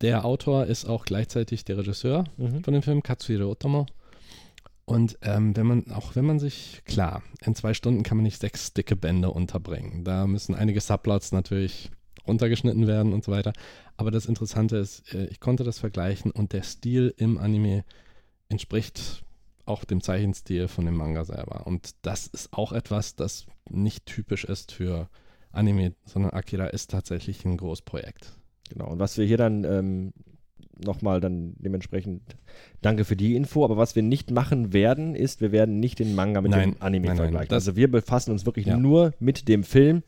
der 0.00 0.24
Autor 0.24 0.66
ist 0.66 0.84
auch 0.84 1.04
gleichzeitig 1.04 1.64
der 1.64 1.78
Regisseur 1.78 2.24
mhm. 2.36 2.62
von 2.62 2.74
dem 2.74 2.82
Film, 2.82 3.02
Katsuhiro 3.02 3.50
Otomo. 3.50 3.86
Und 4.84 5.18
ähm, 5.22 5.56
wenn 5.56 5.66
man, 5.66 5.90
auch 5.90 6.14
wenn 6.14 6.24
man 6.24 6.38
sich, 6.38 6.82
klar, 6.84 7.22
in 7.44 7.54
zwei 7.54 7.74
Stunden 7.74 8.04
kann 8.04 8.18
man 8.18 8.24
nicht 8.24 8.40
sechs 8.40 8.72
dicke 8.72 8.94
Bände 8.94 9.30
unterbringen. 9.30 10.04
Da 10.04 10.26
müssen 10.26 10.54
einige 10.54 10.80
Subplots 10.80 11.32
natürlich 11.32 11.90
runtergeschnitten 12.26 12.86
werden 12.86 13.12
und 13.12 13.24
so 13.24 13.32
weiter. 13.32 13.52
Aber 13.96 14.10
das 14.10 14.26
Interessante 14.26 14.76
ist, 14.76 15.12
äh, 15.12 15.26
ich 15.26 15.40
konnte 15.40 15.64
das 15.64 15.78
vergleichen 15.78 16.30
und 16.30 16.52
der 16.52 16.62
Stil 16.62 17.12
im 17.16 17.38
Anime 17.38 17.84
entspricht 18.48 19.24
auch 19.64 19.84
dem 19.84 20.00
Zeichenstil 20.00 20.68
von 20.68 20.84
dem 20.84 20.96
Manga 20.96 21.24
selber. 21.24 21.66
Und 21.66 21.96
das 22.02 22.28
ist 22.28 22.52
auch 22.52 22.72
etwas, 22.72 23.16
das 23.16 23.46
nicht 23.68 24.06
typisch 24.06 24.44
ist 24.44 24.70
für 24.70 25.08
Anime, 25.50 25.94
sondern 26.04 26.32
Akira 26.32 26.66
ist 26.66 26.92
tatsächlich 26.92 27.44
ein 27.44 27.56
Großprojekt. 27.56 28.32
Genau, 28.70 28.88
und 28.88 28.98
was 28.98 29.18
wir 29.18 29.26
hier 29.26 29.36
dann 29.36 29.64
ähm, 29.64 30.12
nochmal 30.84 31.20
dann 31.20 31.54
dementsprechend 31.58 32.22
danke 32.82 33.04
für 33.04 33.16
die 33.16 33.34
Info, 33.34 33.64
aber 33.64 33.76
was 33.76 33.96
wir 33.96 34.02
nicht 34.02 34.30
machen 34.30 34.72
werden, 34.72 35.14
ist, 35.14 35.40
wir 35.40 35.52
werden 35.52 35.80
nicht 35.80 35.98
den 35.98 36.14
Manga 36.14 36.40
mit 36.40 36.50
nein, 36.50 36.72
dem 36.72 36.82
Anime 36.82 37.06
nein, 37.06 37.16
vergleichen. 37.16 37.48
Nein, 37.48 37.54
also 37.54 37.76
wir 37.76 37.90
befassen 37.90 38.30
uns 38.32 38.46
wirklich 38.46 38.66
ja. 38.66 38.76
nur 38.76 39.14
mit 39.18 39.48
dem 39.48 39.64
Film 39.64 40.02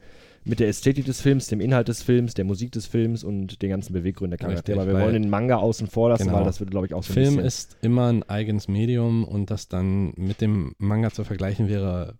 mit 0.44 0.60
der 0.60 0.68
Ästhetik 0.68 1.04
des 1.04 1.20
Films, 1.20 1.48
dem 1.48 1.60
Inhalt 1.60 1.88
des 1.88 2.02
Films, 2.02 2.34
der 2.34 2.44
Musik 2.44 2.72
des 2.72 2.86
Films 2.86 3.22
und 3.22 3.60
den 3.60 3.70
ganzen 3.70 3.92
Beweggründen 3.92 4.38
der 4.38 4.46
Charaktere. 4.46 4.80
Aber 4.80 4.92
wir 4.92 5.00
wollen 5.00 5.12
den 5.12 5.28
Manga 5.28 5.56
außen 5.56 5.88
vor 5.88 6.08
lassen, 6.08 6.24
genau. 6.24 6.38
weil 6.38 6.44
das 6.44 6.60
würde, 6.60 6.70
glaube 6.70 6.86
ich, 6.86 6.94
auch 6.94 7.02
so 7.02 7.12
Film 7.12 7.38
ein 7.38 7.42
bisschen 7.42 7.46
ist 7.46 7.76
immer 7.82 8.06
ein 8.06 8.22
eigenes 8.22 8.66
Medium 8.66 9.24
und 9.24 9.50
das 9.50 9.68
dann 9.68 10.12
mit 10.16 10.40
dem 10.40 10.74
Manga 10.78 11.10
zu 11.10 11.24
vergleichen 11.24 11.68
wäre, 11.68 12.14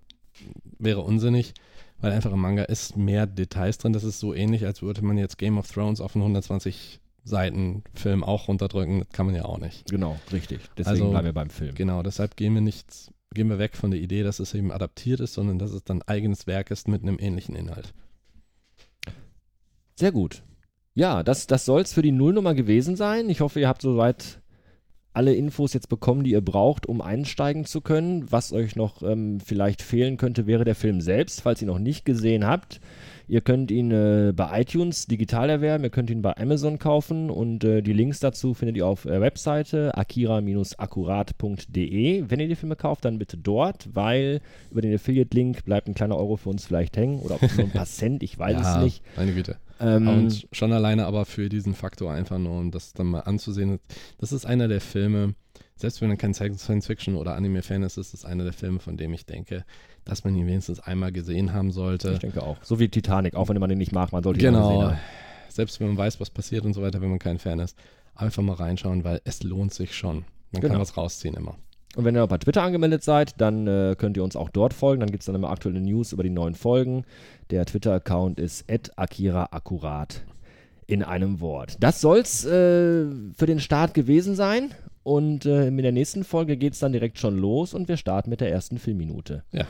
wäre 0.79 1.01
unsinnig, 1.01 1.55
weil 2.01 2.13
einfach 2.13 2.33
im 2.33 2.41
Manga 2.41 2.65
ist 2.65 2.97
mehr 2.97 3.27
Details 3.27 3.79
drin. 3.79 3.93
Das 3.93 4.05
ist 4.05 4.21
so 4.21 4.35
ähnlich, 4.35 4.65
als 4.67 4.83
würde 4.83 5.05
man 5.05 5.19
jetzt 5.19 5.39
Game 5.39 5.59
of 5.59 5.71
Thrones 5.71 6.01
auf 6.01 6.15
einen 6.15 6.23
120 6.23 7.01
Seiten 7.25 7.83
Film 7.95 8.25
auch 8.25 8.49
runterdrücken. 8.49 9.01
Das 9.01 9.11
kann 9.11 9.27
man 9.27 9.35
ja 9.35 9.45
auch 9.45 9.59
nicht. 9.59 9.91
Genau, 9.91 10.19
richtig. 10.33 10.61
Deswegen 10.77 10.89
also, 10.89 11.11
bleiben 11.11 11.27
wir 11.27 11.33
beim 11.33 11.51
Film. 11.51 11.75
Genau, 11.75 12.03
deshalb 12.03 12.37
gehen 12.37 12.55
wir 12.55 12.61
nicht 12.61 13.11
gehen 13.35 13.51
wir 13.51 13.59
weg 13.59 13.77
von 13.77 13.91
der 13.91 14.01
Idee, 14.01 14.23
dass 14.23 14.41
es 14.41 14.55
eben 14.55 14.73
adaptiert 14.73 15.21
ist, 15.21 15.35
sondern 15.35 15.59
dass 15.59 15.73
es 15.73 15.85
dann 15.85 16.03
eigenes 16.03 16.47
Werk 16.47 16.71
ist 16.71 16.89
mit 16.89 17.03
einem 17.03 17.19
ähnlichen 17.19 17.55
Inhalt. 17.55 17.93
Sehr 19.97 20.13
gut. 20.13 20.43
Ja, 20.95 21.23
das, 21.23 21.47
das 21.47 21.65
soll 21.65 21.83
es 21.83 21.93
für 21.93 22.03
die 22.03 22.13
Nullnummer 22.13 22.55
gewesen 22.55 22.97
sein. 22.97 23.29
Ich 23.29 23.41
hoffe, 23.41 23.61
ihr 23.61 23.69
habt 23.69 23.83
soweit 23.83 24.41
alle 25.19 25.35
Infos 25.35 25.73
jetzt 25.73 25.89
bekommen, 25.89 26.23
die 26.23 26.31
ihr 26.31 26.41
braucht, 26.41 26.87
um 26.87 27.01
einsteigen 27.01 27.65
zu 27.65 27.81
können. 27.81 28.31
Was 28.31 28.53
euch 28.53 28.77
noch 28.77 29.03
ähm, 29.03 29.41
vielleicht 29.45 29.83
fehlen 29.83 30.17
könnte, 30.17 30.47
wäre 30.47 30.65
der 30.65 30.77
Film 30.77 31.01
selbst, 31.01 31.41
falls 31.41 31.61
ihr 31.61 31.67
noch 31.67 31.81
nicht 31.81 32.05
gesehen 32.05 32.47
habt. 32.47 32.81
Ihr 33.27 33.41
könnt 33.41 33.73
ihn 33.73 33.91
äh, 33.91 34.33
bei 34.33 34.61
iTunes 34.61 35.09
digital 35.09 35.51
erwerben, 35.51 35.83
ihr 35.83 35.91
könnt 35.91 36.09
ihn 36.09 36.23
bei 36.23 36.37
Amazon 36.37 36.79
kaufen 36.79 37.31
und 37.31 37.65
äh, 37.65 37.83
die 37.83 37.93
Links 37.93 38.21
dazu 38.21 38.55
findet 38.55 38.77
ihr 38.77 38.87
auf 38.87 39.03
der 39.03 39.21
Webseite 39.21 39.97
akira-akkurat.de. 39.97 42.25
Wenn 42.29 42.41
ihr 42.41 42.49
die 42.49 42.55
Filme 42.55 42.77
kauft, 42.77 43.05
dann 43.05 43.19
bitte 43.19 43.37
dort, 43.37 43.89
weil 43.93 44.41
über 44.71 44.83
den 44.83 44.95
Affiliate-Link 44.95 45.65
bleibt 45.65 45.89
ein 45.89 45.95
kleiner 45.95 46.17
Euro 46.17 46.37
für 46.37 46.49
uns 46.49 46.65
vielleicht 46.65 46.97
hängen 46.97 47.19
oder 47.19 47.35
auch 47.35 47.57
nur 47.57 47.67
ein 47.67 47.73
paar 47.73 47.87
Cent, 47.87 48.23
ich 48.23 48.39
weiß 48.39 48.61
ja, 48.61 48.77
es 48.77 48.85
nicht. 48.85 49.03
Meine 49.17 49.33
Güte. 49.33 49.57
Ähm, 49.81 50.09
und 50.09 50.49
schon 50.53 50.73
alleine 50.73 51.07
aber 51.07 51.25
für 51.25 51.49
diesen 51.49 51.75
Faktor 51.75 52.13
einfach 52.13 52.39
nur, 52.39 52.59
um 52.59 52.71
das 52.71 52.93
dann 52.93 53.07
mal 53.07 53.21
anzusehen. 53.21 53.79
Das 54.19 54.33
ist 54.33 54.45
einer 54.45 54.69
der 54.69 54.81
Filme, 54.81 55.35
selbst 55.77 56.01
wenn 56.01 56.09
man 56.09 56.19
kein 56.19 56.35
Science-Fiction 56.35 57.15
oder 57.15 57.37
Anime-Fan 57.37 57.83
ist, 57.85 57.97
ist 57.97 58.13
es 58.13 58.25
einer 58.25 58.45
der 58.45 58.53
Filme, 58.53 58.81
von 58.81 58.97
dem 58.97 59.13
ich 59.15 59.27
denke, 59.27 59.65
dass 60.05 60.25
man 60.25 60.35
ihn 60.35 60.47
wenigstens 60.47 60.81
einmal 60.81 61.13
gesehen 61.13 61.53
haben 61.53 61.71
sollte. 61.71 62.13
Ich 62.13 62.19
denke 62.19 62.43
auch. 62.43 62.57
So 62.63 62.81
wie 62.81 62.89
Titanic, 62.89 63.35
auch 63.35 63.49
wenn 63.49 63.59
man 63.59 63.69
den 63.69 63.79
nicht 63.79 63.93
mag, 63.93 64.11
man 64.11 64.23
sollte 64.23 64.41
ihn 64.41 64.47
genau. 64.47 64.69
gesehen 64.69 64.83
haben. 64.87 64.99
Selbst 65.49 65.81
wenn 65.81 65.89
man 65.89 65.97
weiß, 65.97 66.21
was 66.21 66.31
passiert 66.31 66.65
und 66.65 66.75
so 66.75 66.83
weiter, 66.83 67.01
wenn 67.01 67.11
man 67.11 67.19
kein 67.19 67.39
Fan 67.39 67.61
ist, 67.61 67.77
einfach 68.15 68.43
mal 68.43 68.55
reinschauen, 68.55 69.05
weil 69.05 69.21
es 69.25 69.43
lohnt 69.43 69.73
sich 69.73 69.95
schon. 69.95 70.25
Man 70.51 70.61
genau. 70.61 70.75
kann 70.75 70.81
was 70.81 70.97
rausziehen 70.97 71.35
immer. 71.35 71.57
Und 71.99 72.05
wenn 72.05 72.15
ihr 72.15 72.25
bei 72.29 72.39
Twitter 72.39 72.63
angemeldet 72.63 73.03
seid, 73.03 73.41
dann 73.41 73.67
äh, 73.67 73.97
könnt 73.99 74.17
ihr 74.17 74.23
uns 74.23 74.37
auch 74.37 74.51
dort 74.51 74.73
folgen. 74.73 75.01
Dann 75.01 75.11
gibt 75.11 75.23
es 75.23 75.27
dann 75.27 75.35
immer 75.35 75.51
aktuelle 75.51 75.81
News 75.81 76.13
über 76.13 76.23
die 76.23 76.31
neuen 76.31 76.55
Folgen. 76.55 77.05
Der 77.51 77.67
Twitter-Account 77.67 78.39
ist 78.39 78.67
akiraakkurat 78.95 80.23
in 80.87 81.03
einem 81.03 81.41
Wort. 81.41 81.77
Das 81.81 82.01
soll's 82.01 82.45
äh, 82.45 83.07
für 83.37 83.47
den 83.47 83.59
Start 83.59 83.95
gewesen 83.95 84.37
sein. 84.37 84.71
Und 85.03 85.45
äh, 85.45 85.73
mit 85.73 85.85
der 85.85 85.91
nächsten 85.91 86.23
Folge 86.23 86.57
geht 86.57 86.75
es 86.75 86.79
dann 86.79 86.93
direkt 86.93 87.19
schon 87.19 87.37
los 87.37 87.75
und 87.75 87.89
wir 87.89 87.97
starten 87.97 88.31
mit 88.31 88.41
der 88.41 88.53
ersten 88.53 88.79
Filmminute. 88.79 89.43
Ja. 89.51 89.67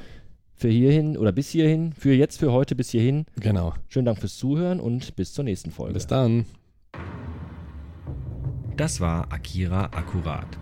Für 0.54 0.68
hierhin 0.68 1.16
oder 1.16 1.32
bis 1.32 1.48
hierhin, 1.48 1.94
für 1.94 2.12
jetzt, 2.12 2.38
für 2.38 2.52
heute 2.52 2.74
bis 2.74 2.90
hierhin. 2.90 3.24
Genau. 3.40 3.72
Schönen 3.88 4.04
Dank 4.04 4.18
fürs 4.18 4.36
Zuhören 4.36 4.80
und 4.80 5.16
bis 5.16 5.32
zur 5.32 5.44
nächsten 5.44 5.70
Folge. 5.70 5.94
Bis 5.94 6.06
dann. 6.06 6.44
Das 8.76 9.00
war 9.00 9.32
Akira 9.32 9.84
Akkurat. 9.84 10.58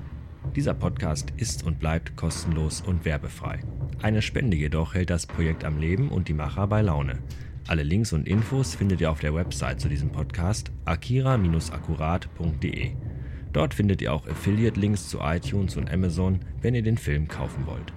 Dieser 0.55 0.75
Podcast 0.75 1.33
ist 1.37 1.65
und 1.65 1.81
bleibt 1.81 2.17
kostenlos 2.17 2.81
und 2.81 3.05
werbefrei. 3.05 3.61
Eine 4.03 4.23
Spende 4.23 4.57
jedoch 4.57 4.95
hält 4.95 5.11
das 5.11 5.27
Projekt 5.27 5.65
am 5.65 5.79
Leben 5.79 6.09
und 6.09 6.29
die 6.29 6.35
Macher 6.35 6.67
bei 6.67 6.81
Laune. 6.83 7.19
Alle 7.67 7.83
Links 7.83 8.13
und 8.13 8.29
Infos 8.29 8.77
findet 8.77 9.01
ihr 9.01 9.11
auf 9.11 9.21
der 9.21 9.35
Website 9.35 9.81
zu 9.81 9.89
diesem 9.89 10.11
Podcast 10.11 10.71
akira-akkurat.de. 10.85 12.91
Dort 13.53 13.75
findet 13.75 14.03
ihr 14.03 14.13
auch 14.13 14.29
Affiliate-Links 14.29 15.09
zu 15.09 15.21
iTunes 15.21 15.77
und 15.77 15.91
Amazon, 15.91 16.41
wenn 16.61 16.75
ihr 16.75 16.83
den 16.83 16.99
Film 16.99 17.27
kaufen 17.27 17.67
wollt. 17.67 17.95